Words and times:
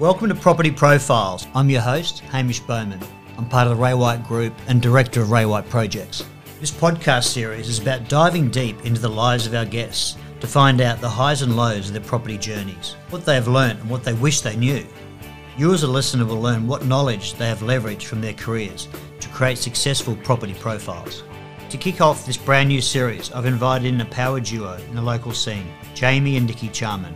Welcome 0.00 0.28
to 0.28 0.34
Property 0.34 0.72
Profiles. 0.72 1.46
I'm 1.54 1.70
your 1.70 1.80
host, 1.80 2.18
Hamish 2.18 2.58
Bowman. 2.58 2.98
I'm 3.38 3.48
part 3.48 3.68
of 3.68 3.76
the 3.76 3.80
Ray 3.80 3.94
White 3.94 4.24
Group 4.24 4.52
and 4.66 4.82
director 4.82 5.22
of 5.22 5.30
Ray 5.30 5.46
White 5.46 5.70
Projects. 5.70 6.24
This 6.58 6.72
podcast 6.72 7.26
series 7.26 7.68
is 7.68 7.78
about 7.78 8.08
diving 8.08 8.50
deep 8.50 8.84
into 8.84 9.00
the 9.00 9.08
lives 9.08 9.46
of 9.46 9.54
our 9.54 9.64
guests 9.64 10.16
to 10.40 10.48
find 10.48 10.80
out 10.80 11.00
the 11.00 11.08
highs 11.08 11.42
and 11.42 11.56
lows 11.56 11.86
of 11.86 11.92
their 11.92 12.02
property 12.02 12.36
journeys, 12.36 12.96
what 13.10 13.24
they 13.24 13.36
have 13.36 13.46
learnt 13.46 13.78
and 13.78 13.88
what 13.88 14.02
they 14.02 14.14
wish 14.14 14.40
they 14.40 14.56
knew. 14.56 14.84
You 15.56 15.72
as 15.72 15.84
a 15.84 15.88
listener 15.88 16.24
will 16.24 16.40
learn 16.40 16.66
what 16.66 16.86
knowledge 16.86 17.34
they 17.34 17.46
have 17.46 17.60
leveraged 17.60 18.06
from 18.06 18.20
their 18.20 18.34
careers 18.34 18.88
to 19.20 19.28
create 19.28 19.58
successful 19.58 20.16
property 20.24 20.54
profiles. 20.54 21.22
To 21.70 21.78
kick 21.78 22.00
off 22.00 22.26
this 22.26 22.36
brand 22.36 22.68
new 22.68 22.80
series, 22.80 23.30
I've 23.30 23.46
invited 23.46 23.86
in 23.86 24.00
a 24.00 24.06
power 24.06 24.40
duo 24.40 24.74
in 24.88 24.96
the 24.96 25.02
local 25.02 25.32
scene, 25.32 25.68
Jamie 25.94 26.36
and 26.36 26.48
Nikki 26.48 26.68
Charman. 26.68 27.14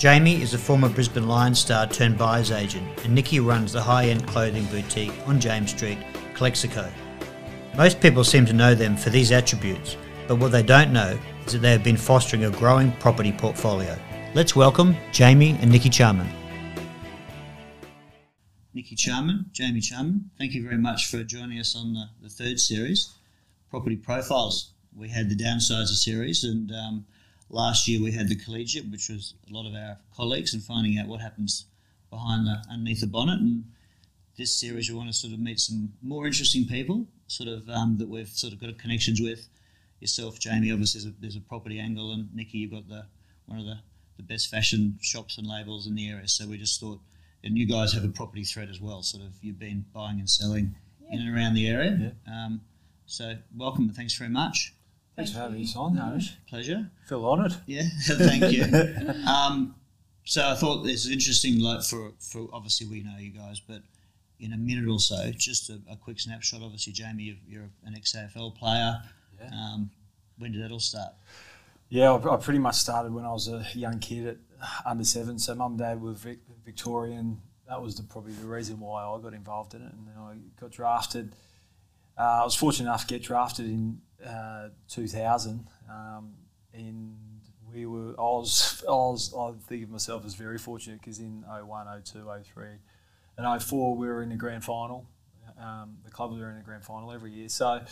Jamie 0.00 0.40
is 0.40 0.54
a 0.54 0.58
former 0.58 0.88
Brisbane 0.88 1.28
Lions 1.28 1.58
star 1.58 1.86
turned 1.86 2.16
buyer's 2.16 2.50
agent, 2.50 2.88
and 3.04 3.14
Nikki 3.14 3.38
runs 3.38 3.70
the 3.70 3.82
high 3.82 4.06
end 4.06 4.26
clothing 4.26 4.64
boutique 4.68 5.12
on 5.26 5.38
James 5.38 5.72
Street, 5.72 5.98
Calexico. 6.32 6.90
Most 7.76 8.00
people 8.00 8.24
seem 8.24 8.46
to 8.46 8.54
know 8.54 8.74
them 8.74 8.96
for 8.96 9.10
these 9.10 9.30
attributes, 9.30 9.98
but 10.26 10.36
what 10.36 10.52
they 10.52 10.62
don't 10.62 10.90
know 10.90 11.18
is 11.44 11.52
that 11.52 11.58
they 11.58 11.70
have 11.72 11.84
been 11.84 11.98
fostering 11.98 12.46
a 12.46 12.50
growing 12.50 12.92
property 12.92 13.30
portfolio. 13.30 13.94
Let's 14.32 14.56
welcome 14.56 14.96
Jamie 15.12 15.58
and 15.60 15.70
Nikki 15.70 15.90
Charman. 15.90 16.30
Nikki 18.72 18.96
Charman, 18.96 19.50
Jamie 19.52 19.82
Charman, 19.82 20.30
thank 20.38 20.54
you 20.54 20.62
very 20.62 20.78
much 20.78 21.10
for 21.10 21.22
joining 21.24 21.58
us 21.58 21.76
on 21.76 21.92
the, 21.92 22.06
the 22.22 22.30
third 22.30 22.58
series, 22.58 23.12
Property 23.68 23.96
Profiles. 23.96 24.70
We 24.96 25.10
had 25.10 25.28
the 25.28 25.36
Downsizer 25.36 25.88
series, 25.88 26.42
and 26.42 26.72
um, 26.72 27.04
last 27.50 27.88
year 27.88 28.00
we 28.00 28.12
had 28.12 28.28
the 28.28 28.36
collegiate, 28.36 28.90
which 28.90 29.08
was 29.08 29.34
a 29.48 29.52
lot 29.52 29.68
of 29.68 29.74
our 29.74 29.98
colleagues 30.16 30.54
and 30.54 30.62
finding 30.62 30.98
out 30.98 31.08
what 31.08 31.20
happens 31.20 31.66
behind 32.10 32.46
the 32.46 32.62
underneath 32.70 33.00
the 33.00 33.06
bonnet. 33.06 33.40
And 33.40 33.64
this 34.38 34.54
series, 34.54 34.88
we 34.88 34.96
want 34.96 35.08
to 35.08 35.14
sort 35.14 35.32
of 35.32 35.40
meet 35.40 35.60
some 35.60 35.92
more 36.02 36.26
interesting 36.26 36.66
people, 36.66 37.06
sort 37.26 37.48
of 37.48 37.68
um, 37.68 37.98
that 37.98 38.08
we've 38.08 38.28
sort 38.28 38.52
of 38.52 38.60
got 38.60 38.78
connections 38.78 39.20
with. 39.20 39.48
Yourself, 40.00 40.38
Jamie, 40.38 40.72
obviously 40.72 41.02
there's 41.02 41.12
a, 41.12 41.20
there's 41.20 41.36
a 41.36 41.40
property 41.40 41.78
angle, 41.78 42.12
and 42.12 42.34
Nikki, 42.34 42.58
you've 42.58 42.70
got 42.70 42.88
the 42.88 43.04
one 43.46 43.58
of 43.58 43.66
the, 43.66 43.78
the 44.16 44.22
best 44.22 44.48
fashion 44.48 44.98
shops 45.02 45.36
and 45.36 45.46
labels 45.46 45.86
in 45.86 45.94
the 45.94 46.08
area. 46.08 46.26
So 46.28 46.46
we 46.46 46.56
just 46.56 46.80
thought, 46.80 47.00
and 47.44 47.58
you 47.58 47.66
guys 47.66 47.92
have 47.92 48.04
a 48.04 48.08
property 48.08 48.44
thread 48.44 48.70
as 48.70 48.80
well. 48.80 49.02
Sort 49.02 49.24
of 49.24 49.32
you've 49.42 49.58
been 49.58 49.84
buying 49.92 50.20
and 50.20 50.30
selling 50.30 50.74
yeah. 51.02 51.16
in 51.16 51.26
and 51.26 51.36
around 51.36 51.54
the 51.54 51.68
area. 51.68 52.14
Yeah. 52.26 52.32
Um, 52.32 52.62
so 53.06 53.34
welcome 53.56 53.84
and 53.88 53.96
thanks 53.96 54.14
very 54.14 54.30
much. 54.30 54.72
Thanks 55.20 55.32
for 55.34 55.40
having 55.40 55.62
us 55.62 55.76
on, 55.76 55.96
Hamish. 55.98 56.32
Pleasure. 56.48 56.90
Feel 57.06 57.26
honoured. 57.26 57.54
Yeah, 57.66 57.82
thank 58.06 58.50
you. 58.50 58.64
um, 59.28 59.74
so 60.24 60.48
I 60.48 60.54
thought 60.54 60.82
this 60.82 61.04
is 61.04 61.10
interesting, 61.10 61.60
like 61.60 61.82
for, 61.82 62.12
for 62.18 62.48
obviously 62.54 62.86
we 62.86 63.02
know 63.02 63.18
you 63.18 63.28
guys, 63.28 63.60
but 63.60 63.82
in 64.38 64.54
a 64.54 64.56
minute 64.56 64.88
or 64.88 64.98
so, 64.98 65.30
just 65.36 65.68
a, 65.68 65.78
a 65.90 65.96
quick 65.96 66.20
snapshot. 66.20 66.62
Obviously, 66.62 66.94
Jamie, 66.94 67.38
you're 67.46 67.68
an 67.84 67.94
ex 67.94 68.16
AFL 68.16 68.56
player. 68.56 69.02
Yeah. 69.38 69.50
Um, 69.52 69.90
when 70.38 70.52
did 70.52 70.62
that 70.62 70.72
all 70.72 70.80
start? 70.80 71.12
Yeah, 71.90 72.12
I, 72.12 72.34
I, 72.34 72.36
pretty 72.38 72.58
much 72.58 72.76
started 72.76 73.12
when 73.12 73.26
I 73.26 73.32
was 73.32 73.46
a 73.46 73.66
young 73.74 73.98
kid 73.98 74.26
at 74.26 74.36
under 74.86 75.04
seven. 75.04 75.38
So 75.38 75.54
mum 75.54 75.72
and 75.72 75.80
dad 75.80 76.00
were 76.00 76.12
Vic, 76.12 76.38
Victorian. 76.64 77.42
That 77.68 77.82
was 77.82 77.94
the, 77.94 78.04
probably 78.04 78.32
the 78.32 78.46
reason 78.46 78.80
why 78.80 79.04
I 79.04 79.20
got 79.20 79.34
involved 79.34 79.74
in 79.74 79.82
it, 79.82 79.92
and 79.92 80.06
then 80.06 80.16
I 80.16 80.36
got 80.58 80.70
drafted. 80.70 81.34
Uh, 82.18 82.40
I 82.40 82.44
was 82.44 82.54
fortunate 82.54 82.88
enough 82.88 83.06
to 83.06 83.14
get 83.14 83.22
drafted 83.22 83.66
in 83.66 84.00
uh, 84.26 84.68
2000, 84.88 85.66
um, 85.90 86.34
and 86.74 87.16
we 87.72 87.86
were. 87.86 88.10
I 88.18 88.22
was. 88.22 88.84
I 88.88 88.92
was. 88.92 89.34
I 89.34 89.52
think 89.68 89.84
of 89.84 89.90
myself 89.90 90.24
as 90.24 90.34
very 90.34 90.58
fortunate 90.58 91.00
because 91.00 91.18
in 91.18 91.44
01, 91.48 92.02
02, 92.04 92.28
03, 92.54 92.66
and 93.38 93.62
04 93.62 93.96
we 93.96 94.06
were 94.06 94.22
in 94.22 94.28
the 94.28 94.36
grand 94.36 94.64
final. 94.64 95.06
Um, 95.58 95.98
the 96.04 96.10
club 96.10 96.32
were 96.32 96.50
in 96.50 96.56
the 96.56 96.62
grand 96.62 96.84
final 96.84 97.12
every 97.12 97.32
year, 97.32 97.48
so 97.48 97.82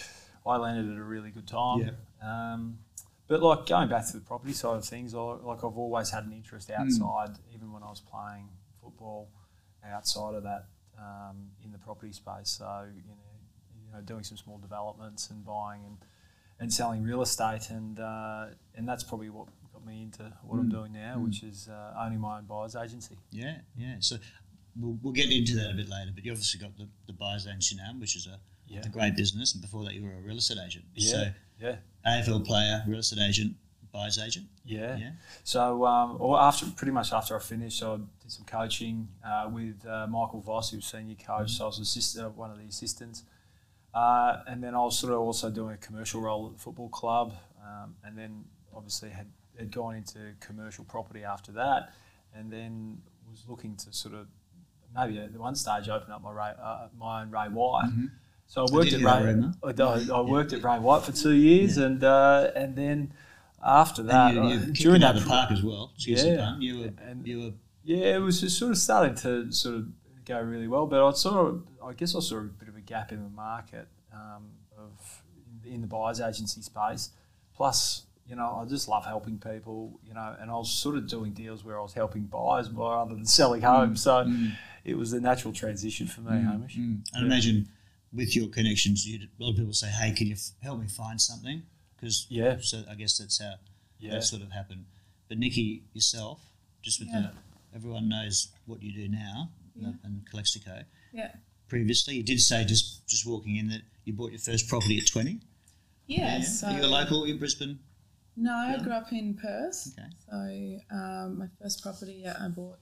I 0.47 0.57
landed 0.57 0.91
at 0.91 0.99
a 0.99 1.03
really 1.03 1.31
good 1.31 1.47
time. 1.47 1.81
Yeah. 1.81 2.53
Um, 2.53 2.79
but 3.27 3.43
like 3.43 3.67
going 3.67 3.89
back 3.89 4.07
to 4.07 4.15
the 4.15 4.25
property 4.25 4.55
side 4.55 4.77
of 4.77 4.85
things, 4.85 5.15
I, 5.15 5.19
like 5.19 5.59
I've 5.59 5.77
always 5.77 6.11
had 6.11 6.25
an 6.25 6.33
interest 6.33 6.71
hmm. 6.71 6.81
outside, 6.81 7.31
mm. 7.31 7.55
even 7.55 7.73
when 7.73 7.83
I 7.83 7.91
was 7.91 8.01
playing 8.01 8.49
football, 8.83 9.29
outside 9.85 10.35
of 10.35 10.43
that 10.45 10.67
um, 10.99 11.51
in 11.63 11.73
the 11.73 11.79
property 11.79 12.13
space. 12.13 12.49
So 12.51 12.87
you 12.95 13.03
know, 13.07 13.15
you 13.89 13.97
know, 13.97 14.03
doing 14.03 14.23
some 14.23 14.37
small 14.37 14.59
developments 14.59 15.31
and 15.31 15.45
buying 15.45 15.85
and 15.85 15.97
and 16.61 16.73
selling 16.73 17.05
real 17.05 17.23
estate, 17.23 17.71
and 17.71 18.01
uh, 18.01 18.47
and 18.75 18.89
that's 18.89 19.05
probably 19.05 19.31
what 19.31 19.49
got 19.73 19.87
me 19.87 20.03
into 20.03 20.33
what 20.43 20.57
mm. 20.57 20.61
I'm 20.61 20.69
doing 20.69 20.93
now, 20.93 21.17
mm. 21.19 21.25
which 21.25 21.43
is 21.43 21.69
uh, 21.69 21.95
owning 21.99 22.21
my 22.21 22.39
own 22.39 22.45
buyer's 22.45 22.75
agency. 22.75 23.17
Yeah, 23.31 23.59
yeah. 23.77 23.97
So 24.01 24.17
we'll, 24.79 24.99
we'll 25.03 25.13
get 25.13 25.31
into 25.31 25.55
that 25.57 25.71
a 25.71 25.75
bit 25.75 25.89
later, 25.89 26.11
but 26.15 26.25
you 26.25 26.33
obviously 26.33 26.61
got 26.61 26.77
the, 26.77 26.89
the 27.07 27.13
buyer's 27.13 27.47
agency 27.47 27.77
now, 27.77 27.93
which 27.99 28.17
is 28.17 28.27
a, 28.27 28.39
yeah. 28.67 28.81
a 28.85 28.89
great 28.89 29.17
business, 29.17 29.53
and 29.53 29.63
before 29.63 29.85
that 29.85 29.95
you 29.95 30.03
were 30.03 30.13
a 30.13 30.21
real 30.21 30.39
estate 30.39 30.59
agent. 30.65 30.85
Yeah, 30.95 31.13
so 31.13 31.31
yeah. 31.61 31.77
AFL 32.07 32.45
player, 32.45 32.83
real 32.87 32.99
estate 32.99 33.21
agent, 33.21 33.55
buyer's 33.93 34.19
agent. 34.19 34.47
Yeah. 34.65 34.97
yeah. 34.97 35.11
So, 35.45 35.85
um, 35.87 36.17
or 36.19 36.41
after 36.41 36.67
pretty 36.67 36.93
much 36.93 37.13
after 37.13 37.37
I 37.37 37.41
finished, 37.41 37.83
I 37.83 37.97
did 37.97 38.07
some 38.33 38.45
coaching 38.45 39.09
uh, 39.25 39.49
with 39.53 39.85
uh, 39.87 40.07
Michael 40.09 40.41
Voss, 40.41 40.71
who 40.71 40.79
was 40.79 40.87
senior 40.87 41.15
coach. 41.15 41.27
Mm-hmm. 41.27 41.47
So 41.47 41.65
I 41.65 41.67
was 41.67 41.79
assistant, 41.79 42.37
one 42.37 42.51
of 42.51 42.59
the 42.59 42.65
assistants. 42.65 43.25
Uh, 43.99 44.45
and 44.47 44.63
then 44.63 44.77
I 44.77 44.79
was 44.79 44.97
sort 44.97 45.13
of 45.13 45.19
also 45.19 45.51
doing 45.51 45.75
a 45.75 45.77
commercial 45.77 46.21
role 46.21 46.47
at 46.47 46.53
the 46.53 46.59
football 46.59 46.89
club, 46.89 47.35
um, 47.61 47.97
and 48.05 48.17
then 48.17 48.45
obviously 48.73 49.11
had, 49.11 49.27
had 49.59 49.73
gone 49.73 49.97
into 49.97 50.19
commercial 50.39 50.85
property 50.85 51.25
after 51.25 51.51
that, 51.53 51.93
and 52.33 52.53
then 52.53 52.99
was 53.29 53.45
looking 53.49 53.75
to 53.75 53.93
sort 53.93 54.15
of 54.15 54.29
maybe 54.95 55.19
at 55.19 55.33
one 55.33 55.57
stage 55.57 55.89
open 55.89 56.13
up 56.13 56.23
my 56.23 56.31
Ray, 56.31 56.53
uh, 56.63 56.87
my 56.97 57.23
own 57.23 57.31
Ray 57.33 57.49
White. 57.49 57.87
Mm-hmm. 57.87 58.07
So 58.47 58.67
I 58.67 58.73
worked 58.73 58.93
I 58.93 58.99
at 58.99 59.03
Ray. 59.03 59.35
I, 59.65 60.07
I, 60.15 60.21
worked 60.21 60.53
at 60.53 60.63
Ray 60.63 60.79
White 60.79 61.03
for 61.03 61.11
two 61.11 61.35
years, 61.35 61.77
yeah. 61.77 61.87
and 61.87 62.05
uh, 62.05 62.51
and 62.55 62.77
then 62.77 63.13
after 63.67 64.05
that, 64.05 64.33
you, 64.33 64.43
you 64.43 64.59
during 64.75 65.01
that 65.01 65.17
the 65.17 65.23
park 65.23 65.51
as 65.51 65.65
well. 65.65 65.93
Yeah, 65.97 66.57
you 66.61 66.79
were, 66.79 66.91
and, 67.05 67.27
you 67.27 67.41
were. 67.41 67.53
Yeah, 67.83 68.15
it 68.15 68.21
was 68.21 68.43
just 68.43 68.59
sort 68.59 68.71
of 68.71 68.79
starting 68.79 69.17
to 69.17 69.51
sort 69.51 69.75
of 69.75 69.87
go 70.25 70.41
really 70.41 70.69
well, 70.69 70.87
but 70.87 71.05
I 71.05 71.11
sort 71.15 71.49
of, 71.49 71.63
I 71.89 71.95
guess 71.95 72.15
I 72.15 72.21
saw 72.21 72.39
a 72.39 72.43
bit 72.43 72.69
of 72.69 72.77
a 72.77 72.81
gap 72.81 73.13
in 73.13 73.23
the 73.23 73.31
market 73.31 73.89
um, 74.13 74.51
of 74.77 75.23
in 75.65 75.81
the 75.81 75.87
buyers 75.87 76.21
agency 76.21 76.63
space. 76.63 77.11
Plus, 77.55 78.05
you 78.27 78.37
know, 78.37 78.61
I 78.63 78.69
just 78.69 78.89
love 78.89 79.05
helping 79.07 79.39
people, 79.39 79.99
you 80.07 80.15
know, 80.15 80.37
and 80.39 80.51
I 80.51 80.55
was 80.55 80.71
sort 80.71 80.97
of 80.97 81.09
doing 81.09 81.33
deals 81.33 81.65
where 81.65 81.79
I 81.79 81.83
was 81.83 81.95
helping 81.95 82.25
buyers 82.25 82.71
rather 82.71 83.15
than 83.15 83.25
selling 83.25 83.63
homes. 83.63 84.01
Mm. 84.01 84.05
So 84.05 84.13
mm. 84.13 84.53
it 84.85 84.97
was 84.97 85.13
a 85.13 85.21
natural 85.21 85.53
transition 85.53 86.07
for 86.07 86.21
me, 86.21 86.33
mm. 86.33 86.45
Hamish. 86.45 86.77
Mm. 86.77 86.79
And 86.79 87.05
yeah. 87.15 87.23
imagine 87.23 87.69
with 88.13 88.37
your 88.37 88.49
connections, 88.49 89.07
a 89.09 89.43
lot 89.43 89.51
of 89.51 89.57
people 89.57 89.73
say, 89.73 89.89
"Hey, 89.89 90.13
can 90.13 90.27
you 90.27 90.35
f- 90.35 90.51
help 90.63 90.81
me 90.81 90.87
find 90.87 91.21
something?" 91.21 91.63
Because 91.97 92.27
yeah, 92.29 92.59
so 92.61 92.85
I 92.89 92.95
guess 92.95 93.19
that's 93.19 93.41
how 93.41 93.55
yeah. 93.99 94.13
that 94.13 94.25
sort 94.25 94.43
of 94.43 94.53
happened. 94.53 94.85
But 95.29 95.39
Nikki, 95.39 95.83
yourself, 95.95 96.41
just 96.83 97.01
with 97.01 97.09
yeah. 97.09 97.21
the, 97.73 97.77
everyone 97.77 98.09
knows 98.09 98.49
what 98.67 98.83
you 98.83 98.93
do 98.93 99.09
now 99.09 99.51
yeah. 99.75 99.93
and 100.05 100.27
Calexico. 100.29 100.83
Yeah. 101.13 101.33
Previously, 101.69 102.15
you 102.17 102.23
did 102.23 102.41
say 102.41 102.65
just 102.65 103.07
just 103.07 103.27
walking 103.27 103.57
in 103.57 103.69
that 103.69 103.83
you 104.05 104.13
bought 104.13 104.31
your 104.31 104.41
first 104.41 104.69
property 104.69 104.99
at 104.99 105.07
twenty. 105.07 105.41
Yeah. 106.07 106.41
So 106.41 106.69
Are 106.69 106.79
you 106.79 106.85
a 106.85 106.87
local 106.87 107.25
in 107.25 107.39
Brisbane? 107.39 107.79
No, 108.37 108.53
I 108.53 108.79
grew 108.83 108.93
up 108.93 109.13
in 109.13 109.35
Perth. 109.35 109.93
Okay. 109.99 110.09
So 110.31 110.97
um, 110.97 111.39
my 111.39 111.47
first 111.61 111.83
property 111.83 112.25
I 112.27 112.49
bought, 112.49 112.79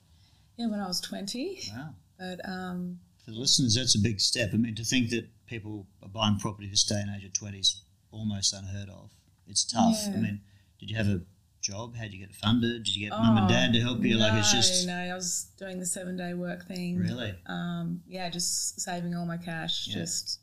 yeah, 0.56 0.68
when 0.68 0.80
I 0.80 0.86
was 0.86 1.00
twenty. 1.00 1.60
Wow. 1.74 1.94
But 2.18 2.40
um, 2.48 2.98
for 3.24 3.32
the 3.32 3.38
listeners, 3.38 3.74
that's 3.74 3.94
a 3.94 3.98
big 3.98 4.20
step. 4.20 4.50
I 4.52 4.56
mean, 4.56 4.74
to 4.76 4.84
think 4.84 5.10
that 5.10 5.28
people 5.46 5.86
are 6.02 6.08
buying 6.08 6.38
property 6.38 6.68
this 6.68 6.84
day 6.84 7.00
and 7.00 7.10
age 7.14 7.24
at 7.24 7.34
20 7.34 7.58
is 7.58 7.82
almost 8.10 8.54
unheard 8.54 8.88
of. 8.88 9.10
It's 9.48 9.64
tough. 9.64 9.96
Yeah. 10.06 10.14
I 10.14 10.16
mean, 10.16 10.40
did 10.78 10.90
you 10.90 10.96
have 10.96 11.08
a 11.08 11.20
job? 11.66 11.96
How 11.96 12.04
did 12.04 12.14
you 12.14 12.20
get 12.20 12.34
funded? 12.34 12.84
Did 12.84 12.96
you 12.96 13.08
get 13.08 13.16
oh, 13.16 13.20
mum 13.20 13.38
and 13.38 13.48
dad 13.48 13.72
to 13.72 13.80
help 13.80 14.02
you? 14.02 14.16
No, 14.16 14.20
like 14.20 14.34
it's 14.34 14.52
just 14.52 14.86
no. 14.86 14.94
I 14.94 15.14
was 15.14 15.48
doing 15.58 15.80
the 15.80 15.86
seven 15.86 16.16
day 16.16 16.34
work 16.34 16.66
thing. 16.66 16.98
Really? 16.98 17.34
Um, 17.46 18.02
yeah, 18.06 18.30
just 18.30 18.80
saving 18.80 19.14
all 19.14 19.26
my 19.26 19.36
cash, 19.36 19.88
yeah. 19.88 19.94
just 19.94 20.40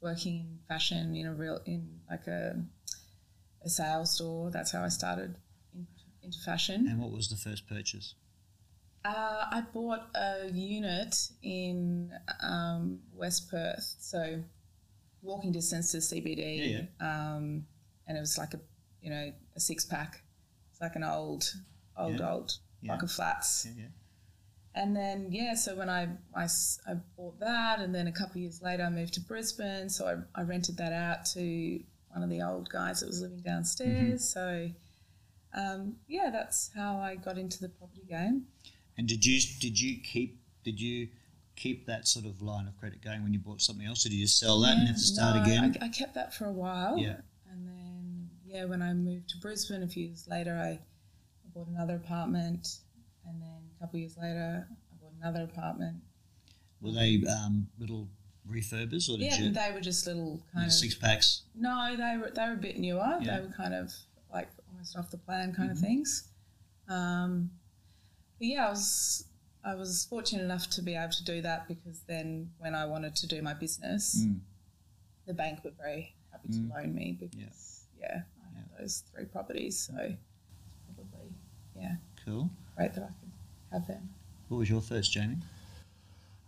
working 0.00 0.36
in 0.36 0.58
fashion 0.66 1.14
in 1.14 1.26
a 1.26 1.34
real 1.34 1.60
in 1.66 2.00
like 2.10 2.26
a 2.26 2.64
a 3.64 3.68
sales 3.68 4.14
store. 4.14 4.50
That's 4.50 4.72
how 4.72 4.82
I 4.82 4.88
started 4.88 5.36
in, 5.74 5.86
into 6.22 6.38
fashion. 6.38 6.86
And 6.88 7.00
what 7.00 7.12
was 7.12 7.28
the 7.28 7.36
first 7.36 7.68
purchase? 7.68 8.14
Uh, 9.04 9.46
I 9.50 9.64
bought 9.72 10.02
a 10.14 10.48
unit 10.52 11.16
in 11.42 12.12
um, 12.40 13.00
West 13.12 13.50
Perth, 13.50 13.96
so 13.98 14.42
walking 15.22 15.52
distance 15.52 15.92
to 15.92 15.98
CBD. 15.98 16.58
Yeah, 16.58 16.80
yeah. 17.00 17.34
Um, 17.34 17.66
and 18.06 18.16
it 18.16 18.20
was 18.20 18.38
like 18.38 18.54
a, 18.54 18.60
you 19.00 19.10
know, 19.10 19.32
a 19.56 19.60
six 19.60 19.84
pack. 19.84 20.22
Like 20.82 20.96
an 20.96 21.04
old, 21.04 21.44
old, 21.96 22.18
yeah. 22.18 22.30
old 22.30 22.52
block 22.82 23.02
of 23.02 23.10
flats. 23.10 23.66
And 24.74 24.96
then 24.96 25.28
yeah, 25.30 25.54
so 25.54 25.76
when 25.76 25.88
I, 25.88 26.08
I, 26.34 26.44
I 26.44 26.94
bought 27.16 27.38
that, 27.40 27.78
and 27.78 27.94
then 27.94 28.08
a 28.08 28.12
couple 28.12 28.32
of 28.32 28.36
years 28.38 28.60
later 28.62 28.82
I 28.82 28.90
moved 28.90 29.14
to 29.14 29.20
Brisbane, 29.20 29.88
so 29.88 30.06
I, 30.06 30.40
I 30.40 30.44
rented 30.44 30.76
that 30.78 30.92
out 30.92 31.24
to 31.34 31.80
one 32.08 32.22
of 32.22 32.30
the 32.30 32.42
old 32.42 32.68
guys 32.68 33.00
that 33.00 33.06
was 33.06 33.20
living 33.20 33.40
downstairs. 33.40 34.34
Mm-hmm. 34.34 34.70
So 34.70 34.70
um, 35.54 35.96
yeah, 36.08 36.30
that's 36.32 36.70
how 36.74 36.96
I 36.96 37.16
got 37.16 37.38
into 37.38 37.60
the 37.60 37.68
property 37.68 38.02
game. 38.08 38.46
And 38.96 39.06
did 39.06 39.24
you 39.24 39.40
did 39.60 39.78
you 39.78 40.00
keep 40.02 40.40
did 40.64 40.80
you 40.80 41.08
keep 41.56 41.86
that 41.86 42.08
sort 42.08 42.24
of 42.24 42.40
line 42.40 42.66
of 42.66 42.76
credit 42.78 43.02
going 43.02 43.22
when 43.22 43.32
you 43.32 43.38
bought 43.38 43.60
something 43.60 43.86
else, 43.86 44.06
or 44.06 44.08
did 44.08 44.16
you 44.16 44.26
sell 44.26 44.60
that 44.60 44.74
yeah, 44.74 44.78
and 44.78 44.88
have 44.88 44.96
to 44.96 45.02
start 45.02 45.36
no, 45.36 45.42
again? 45.42 45.76
I, 45.80 45.86
I, 45.86 45.88
kept 45.88 46.14
that 46.14 46.34
for 46.34 46.46
a 46.46 46.52
while. 46.52 46.96
Yeah. 46.98 47.16
Yeah, 48.52 48.66
when 48.66 48.82
I 48.82 48.92
moved 48.92 49.30
to 49.30 49.38
Brisbane 49.38 49.82
a 49.82 49.88
few 49.88 50.08
years 50.08 50.26
later, 50.28 50.54
I, 50.54 50.72
I 50.72 50.78
bought 51.54 51.68
another 51.68 51.96
apartment. 51.96 52.68
And 53.26 53.40
then 53.40 53.62
a 53.76 53.80
couple 53.80 53.96
of 53.96 54.00
years 54.00 54.16
later, 54.20 54.66
I 54.68 54.94
bought 55.00 55.12
another 55.18 55.44
apartment. 55.44 55.96
Were 56.82 56.92
they 56.92 57.22
um, 57.26 57.68
little 57.78 58.08
refurbers, 58.50 59.08
or 59.08 59.16
did 59.16 59.32
yeah, 59.32 59.38
you? 59.38 59.50
they 59.52 59.70
were 59.72 59.80
just 59.80 60.06
little 60.06 60.42
kind 60.52 60.66
of 60.66 60.72
six 60.72 60.94
packs. 60.94 61.42
No, 61.54 61.94
they 61.96 62.18
were 62.18 62.30
they 62.34 62.42
were 62.42 62.54
a 62.54 62.56
bit 62.56 62.78
newer. 62.78 63.18
Yeah. 63.20 63.36
They 63.36 63.46
were 63.46 63.52
kind 63.52 63.72
of 63.72 63.90
like 64.32 64.48
almost 64.70 64.98
off 64.98 65.10
the 65.10 65.18
plan 65.18 65.54
kind 65.54 65.70
mm-hmm. 65.70 65.78
of 65.78 65.78
things. 65.78 66.28
Um, 66.88 67.50
but 68.38 68.48
yeah, 68.48 68.66
I 68.66 68.70
was 68.70 69.24
I 69.64 69.74
was 69.76 70.06
fortunate 70.10 70.42
enough 70.42 70.68
to 70.70 70.82
be 70.82 70.94
able 70.94 71.12
to 71.12 71.24
do 71.24 71.40
that 71.40 71.68
because 71.68 72.00
then 72.08 72.50
when 72.58 72.74
I 72.74 72.84
wanted 72.84 73.14
to 73.16 73.26
do 73.28 73.40
my 73.40 73.54
business, 73.54 74.26
mm. 74.26 74.40
the 75.26 75.32
bank 75.32 75.60
were 75.64 75.70
very 75.80 76.16
happy 76.32 76.48
mm. 76.48 76.68
to 76.68 76.74
loan 76.74 76.94
me 76.94 77.16
because 77.18 77.86
yeah, 77.98 78.08
yeah 78.08 78.20
those 78.82 79.04
three 79.14 79.24
properties, 79.24 79.78
so 79.78 79.94
probably 79.94 81.28
yeah, 81.78 81.94
cool, 82.24 82.50
great 82.76 82.92
that 82.94 83.04
I 83.04 83.06
could 83.06 83.32
have 83.72 83.86
them. 83.86 84.08
What 84.48 84.58
was 84.58 84.70
your 84.70 84.80
first, 84.80 85.12
Jamie? 85.12 85.38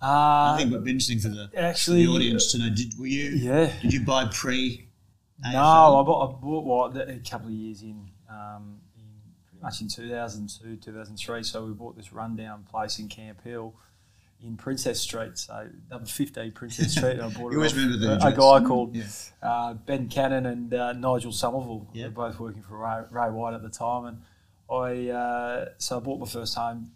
Uh, 0.02 0.52
I 0.52 0.56
think 0.58 0.70
it 0.70 0.74
would 0.74 0.84
be 0.84 0.90
interesting 0.90 1.18
for 1.18 1.28
the, 1.28 1.48
actually, 1.56 2.04
for 2.04 2.10
the 2.10 2.16
audience 2.16 2.52
to 2.52 2.58
know. 2.58 2.68
Did 2.68 2.98
were 2.98 3.06
you? 3.06 3.30
Yeah. 3.30 3.72
Did 3.80 3.92
you 3.92 4.04
buy 4.04 4.26
pre? 4.26 4.88
No, 5.42 5.58
I 5.58 6.02
bought, 6.04 6.28
I 6.28 6.40
bought 6.40 6.64
what 6.64 7.08
a 7.08 7.18
couple 7.28 7.48
of 7.48 7.54
years 7.54 7.82
in, 7.82 8.08
um, 8.28 8.80
in 8.96 9.04
pretty 9.46 9.62
much 9.62 9.80
in 9.80 9.88
2002, 9.88 10.76
2003. 10.76 11.42
So 11.42 11.64
we 11.64 11.72
bought 11.72 11.96
this 11.96 12.12
rundown 12.12 12.64
place 12.70 12.98
in 12.98 13.08
Camp 13.08 13.42
Hill 13.42 13.74
in 14.42 14.56
Princess 14.56 15.00
Street, 15.00 15.38
so 15.38 15.68
number 15.90 16.06
15 16.06 16.52
Princess 16.52 16.92
Street. 16.96 17.12
And 17.12 17.22
I 17.22 17.28
bought 17.28 17.52
you 17.52 17.58
always 17.58 17.74
remember 17.74 17.96
the 17.96 18.24
a, 18.24 18.28
a 18.28 18.32
guy 18.32 18.66
called 18.66 18.94
yeah. 18.94 19.04
uh, 19.42 19.74
Ben 19.74 20.08
Cannon 20.08 20.46
and 20.46 20.72
uh, 20.72 20.92
Nigel 20.92 21.32
Somerville. 21.32 21.88
Yep. 21.92 22.02
They're 22.02 22.10
both 22.10 22.40
working 22.40 22.62
for 22.62 22.78
Ray, 22.78 23.02
Ray, 23.10 23.30
White 23.30 23.54
at 23.54 23.62
the 23.62 23.70
time, 23.70 24.06
and 24.06 24.22
I 24.70 25.10
uh, 25.10 25.68
so 25.78 25.96
I 25.96 26.00
bought 26.00 26.20
my 26.20 26.26
first 26.26 26.54
home. 26.54 26.92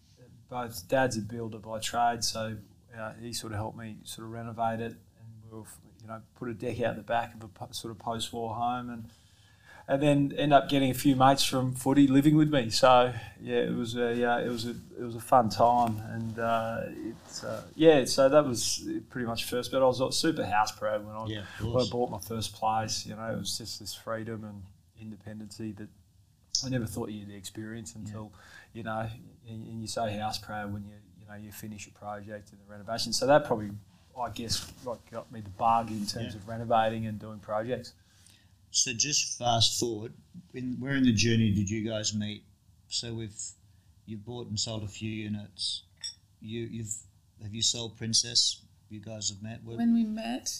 Both 0.50 0.88
dad's 0.88 1.16
a 1.16 1.20
builder 1.20 1.58
by 1.58 1.78
trade, 1.78 2.24
so 2.24 2.56
uh, 2.98 3.12
he 3.20 3.32
sort 3.32 3.52
of 3.52 3.58
helped 3.58 3.76
me 3.76 3.96
sort 4.04 4.26
of 4.26 4.32
renovate 4.32 4.80
it, 4.80 4.92
and 4.92 5.50
we'll 5.50 5.66
you 6.02 6.08
know 6.08 6.20
put 6.36 6.48
a 6.48 6.54
deck 6.54 6.80
out 6.80 6.96
the 6.96 7.02
back 7.02 7.34
of 7.34 7.42
a 7.42 7.74
sort 7.74 7.92
of 7.92 7.98
post-war 7.98 8.54
home, 8.54 8.90
and 8.90 9.10
and 9.88 10.02
then 10.02 10.34
end 10.36 10.52
up 10.52 10.68
getting 10.68 10.90
a 10.90 10.94
few 10.94 11.16
mates 11.16 11.42
from 11.42 11.74
footy 11.74 12.06
living 12.06 12.36
with 12.36 12.52
me. 12.52 12.68
So 12.68 13.14
yeah, 13.40 13.56
it 13.56 13.74
was 13.74 13.96
a 13.96 14.14
yeah, 14.14 14.38
it 14.38 14.48
was 14.48 14.66
a 14.66 14.74
it 14.98 15.02
was 15.02 15.16
a 15.16 15.20
fun 15.20 15.48
time, 15.48 16.02
and 16.10 16.38
uh, 16.38 16.80
it's 17.08 17.42
uh, 17.42 17.62
yeah. 17.74 18.04
So 18.04 18.28
that 18.28 18.46
was 18.46 18.86
pretty 19.08 19.26
much 19.26 19.44
first. 19.44 19.72
But 19.72 19.82
I 19.82 19.86
was 19.86 20.16
super 20.16 20.44
house 20.44 20.72
proud 20.72 21.06
when 21.06 21.16
I 21.16 21.26
yeah, 21.26 21.42
when 21.62 21.84
I 21.84 21.88
bought 21.90 22.10
my 22.10 22.20
first 22.20 22.54
place. 22.54 23.06
You 23.06 23.16
know, 23.16 23.32
it 23.32 23.38
was 23.38 23.56
just 23.56 23.80
this 23.80 23.94
freedom 23.94 24.44
and 24.44 24.62
independency 25.00 25.72
that 25.72 25.88
I 26.66 26.68
never 26.68 26.86
thought 26.86 27.08
you'd 27.08 27.30
experience 27.30 27.94
until 27.94 28.30
yeah. 28.74 28.78
you 28.78 28.82
know, 28.82 29.08
and 29.48 29.80
you 29.80 29.88
say 29.88 30.18
house 30.18 30.36
proud 30.36 30.70
when 30.70 30.84
you 30.84 30.96
you 31.18 31.26
know 31.26 31.34
you 31.34 31.50
finish 31.50 31.86
a 31.86 31.92
project 31.92 32.50
and 32.50 32.60
the 32.60 32.70
renovation. 32.70 33.14
So 33.14 33.26
that 33.26 33.46
probably, 33.46 33.70
I 34.20 34.28
guess, 34.28 34.70
like 34.84 35.10
got 35.10 35.32
me 35.32 35.40
the 35.40 35.48
bug 35.48 35.90
in 35.90 36.04
terms 36.04 36.34
yeah. 36.34 36.40
of 36.40 36.46
renovating 36.46 37.06
and 37.06 37.18
doing 37.18 37.38
projects. 37.38 37.94
So 38.70 38.92
just 38.92 39.38
fast 39.38 39.80
forward, 39.80 40.12
in, 40.54 40.76
where 40.78 40.94
in 40.94 41.04
the 41.04 41.12
journey 41.12 41.52
did 41.52 41.70
you 41.70 41.88
guys 41.88 42.14
meet? 42.14 42.44
So 42.88 43.14
we've 43.14 43.36
you've 44.06 44.24
bought 44.24 44.48
and 44.48 44.58
sold 44.58 44.84
a 44.84 44.88
few 44.88 45.10
units. 45.10 45.82
You 46.40 46.62
you've 46.70 46.94
have 47.42 47.54
you 47.54 47.62
sold 47.62 47.96
Princess? 47.96 48.62
You 48.90 49.00
guys 49.00 49.30
have 49.30 49.42
met. 49.42 49.60
Where, 49.64 49.76
when 49.76 49.94
we 49.94 50.04
met. 50.04 50.50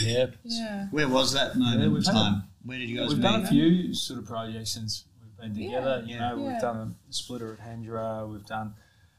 Yeah. 0.00 0.26
Yeah. 0.44 0.86
Where 0.90 1.08
was 1.08 1.32
that 1.32 1.56
moment 1.56 1.80
yeah, 1.80 1.96
in 1.96 2.02
time? 2.02 2.42
Where 2.64 2.78
did 2.78 2.88
you 2.88 2.98
guys 2.98 3.08
we've 3.08 3.18
meet? 3.18 3.24
done 3.24 3.44
a 3.44 3.46
few 3.46 3.94
sort 3.94 4.20
of 4.20 4.26
projects 4.26 4.70
since 4.70 5.04
we've 5.20 5.36
been 5.36 5.54
together. 5.54 6.04
Yeah. 6.06 6.12
You 6.12 6.20
know, 6.20 6.36
yeah. 6.44 6.52
we've 6.52 6.60
done 6.60 6.96
a 7.08 7.12
splitter 7.12 7.52
at 7.52 7.60
Hendra. 7.60 8.30
We've 8.30 8.46
done 8.46 8.74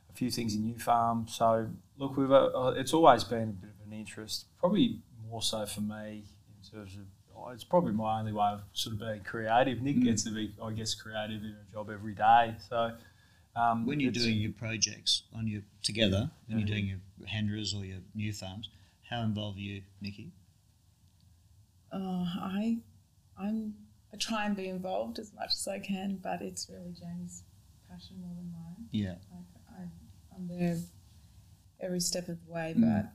a 0.10 0.14
few 0.14 0.32
things 0.32 0.56
in 0.56 0.64
New 0.64 0.80
Farm. 0.80 1.26
So 1.28 1.68
look, 1.98 2.16
we've 2.16 2.32
uh, 2.32 2.74
it's 2.78 2.94
always 2.94 3.24
been 3.24 3.50
a 3.50 3.66
bit 3.66 3.72
of 3.72 3.92
an 3.92 3.98
interest, 3.98 4.46
probably 4.58 5.02
more 5.30 5.42
so 5.42 5.66
for 5.66 5.82
me 5.82 6.24
in 6.64 6.80
terms 6.80 6.96
of. 6.96 7.02
Oh, 7.46 7.52
it's 7.52 7.64
probably 7.64 7.94
my 7.94 8.20
only 8.20 8.34
way 8.34 8.48
of 8.48 8.62
sort 8.74 8.94
of 8.94 9.00
being 9.00 9.22
creative. 9.24 9.82
Nick 9.82 9.98
mm. 9.98 10.04
gets 10.04 10.24
to 10.24 10.32
be, 10.32 10.54
I 10.62 10.72
guess, 10.72 10.94
creative 10.94 11.44
in 11.44 11.56
a 11.56 11.74
job 11.74 11.90
every 11.90 12.14
day. 12.14 12.56
So 12.70 12.92
um, 13.56 13.86
when 13.86 14.00
you're 14.00 14.12
doing 14.12 14.38
your 14.38 14.52
projects 14.52 15.24
on 15.34 15.48
your 15.48 15.62
together, 15.84 16.30
when 16.48 16.60
yeah. 16.60 16.66
you're 16.66 16.76
doing 16.76 16.88
your 16.88 17.28
Hendras 17.28 17.76
or 17.76 17.86
your 17.86 18.00
new 18.14 18.34
farms, 18.34 18.70
how 19.10 19.22
involved 19.22 19.58
are 19.58 19.62
you, 19.62 19.82
Nikki? 20.02 20.32
Uh, 21.92 21.98
I, 21.98 22.78
I'm 23.38 23.74
I 24.14 24.18
try 24.18 24.46
and 24.46 24.56
be 24.56 24.68
involved 24.68 25.20
as 25.20 25.34
much 25.34 25.52
as 25.54 25.68
I 25.68 25.80
can, 25.80 26.20
but 26.22 26.42
it's 26.42 26.68
really 26.70 26.94
Jamie's 27.00 27.44
passion 27.90 28.18
more 28.20 28.34
than 28.36 28.52
mine. 28.52 28.88
Yeah. 28.92 29.16
Like, 29.32 29.88
I'm 30.36 30.48
there 30.48 30.78
every 31.82 32.00
step 32.00 32.28
of 32.28 32.38
the 32.46 32.52
way, 32.52 32.74
mm. 32.78 32.82
but 32.82 33.12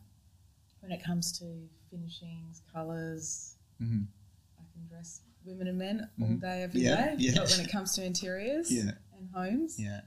when 0.81 0.93
it 0.93 1.03
comes 1.03 1.37
to 1.39 1.45
finishings, 1.91 2.63
colors 2.73 3.57
mm-hmm. 3.83 4.03
I 4.59 4.63
can 4.73 4.87
dress 4.89 5.21
women 5.45 5.69
and 5.69 5.79
men 5.79 6.09
all 6.21 6.29
mm-hmm. 6.29 6.39
day, 6.39 6.63
every 6.63 6.81
yeah, 6.81 6.97
day. 6.97 7.15
Yeah. 7.19 7.33
But 7.37 7.51
when 7.51 7.61
it 7.61 7.71
comes 7.71 7.95
to 7.97 8.05
interiors 8.05 8.71
yeah. 8.71 8.93
and 9.17 9.29
homes, 9.35 9.77
yeah. 9.79 10.01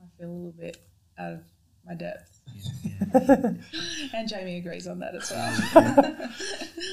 I 0.00 0.06
feel 0.18 0.30
a 0.30 0.32
little 0.32 0.52
bit 0.52 0.78
out 1.18 1.32
of 1.32 1.40
my 1.86 1.94
depth. 1.94 2.40
Yeah, 2.82 3.52
and 4.14 4.28
Jamie 4.28 4.58
agrees 4.58 4.86
on 4.86 4.98
that 5.00 5.14
as 5.14 5.30
well. 5.30 6.28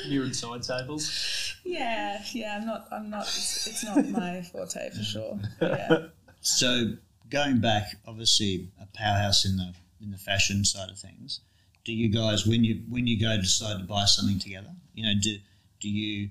Mirrored 0.09 0.27
and 0.27 0.35
side 0.35 0.63
tables. 0.63 1.56
Yeah, 1.63 2.21
yeah. 2.33 2.57
I'm 2.57 2.65
not. 2.65 2.88
I'm 2.91 3.09
not. 3.09 3.23
It's, 3.23 3.68
it's 3.68 3.83
not 3.83 4.07
my 4.07 4.41
forte 4.41 4.89
for 4.89 5.03
sure. 5.03 5.39
Yeah. 5.62 6.07
So 6.41 6.94
going 7.29 7.59
back, 7.59 7.95
obviously 8.07 8.69
a 8.81 8.88
powerhouse 8.97 9.45
in 9.45 9.57
the 9.57 9.73
in 10.01 10.12
the 10.12 10.18
fashion 10.18 10.65
side 10.65 10.89
of 10.89 10.97
things. 10.97 11.41
Do 11.83 11.94
you 11.94 12.09
guys, 12.09 12.45
when 12.45 12.63
you 12.63 12.83
when 12.89 13.07
you 13.07 13.19
go 13.19 13.35
decide 13.38 13.79
to 13.79 13.85
buy 13.85 14.06
something 14.06 14.39
together, 14.39 14.71
you 14.94 15.03
know, 15.03 15.19
do 15.19 15.38
do 15.81 15.89
you? 15.89 16.30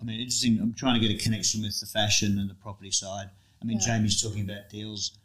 I 0.00 0.04
mean, 0.04 0.20
interesting. 0.20 0.58
I'm 0.60 0.74
trying 0.74 1.00
to 1.00 1.06
get 1.06 1.14
a 1.14 1.22
connection 1.22 1.62
with 1.62 1.78
the 1.78 1.86
fashion 1.86 2.38
and 2.38 2.50
the 2.50 2.54
property 2.54 2.90
side. 2.90 3.30
I 3.62 3.64
mean, 3.64 3.78
yeah. 3.80 3.96
Jamie's 3.96 4.20
talking 4.20 4.42
about 4.42 4.68
deals 4.68 5.18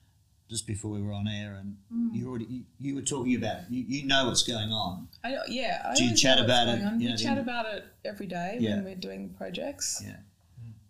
just 0.50 0.68
before 0.68 0.92
we 0.92 1.02
were 1.02 1.14
on 1.14 1.28
air, 1.28 1.58
and 1.60 1.78
mm. 1.92 2.14
you 2.14 2.30
already 2.30 2.46
you, 2.46 2.64
you, 2.80 2.96
were 2.96 3.02
talking 3.02 3.36
about 3.36 3.72
you, 3.72 3.86
you 3.88 4.06
know 4.06 4.28
what's 4.28 4.44
going 4.44 4.70
on. 4.70 5.08
I, 5.24 5.38
yeah, 5.48 5.82
I 5.90 5.96
do 5.96 6.04
you 6.04 6.16
chat 6.16 6.40
about 6.40 6.68
it? 6.68 6.80
You 7.00 7.10
know, 7.10 7.16
we 7.16 7.18
chat 7.18 7.38
about 7.38 7.66
it 7.74 7.86
every 8.06 8.28
day 8.28 8.58
yeah. 8.60 8.76
when 8.76 8.84
we're 8.84 8.96
doing 8.96 9.34
projects. 9.38 10.04
Yeah. 10.06 10.18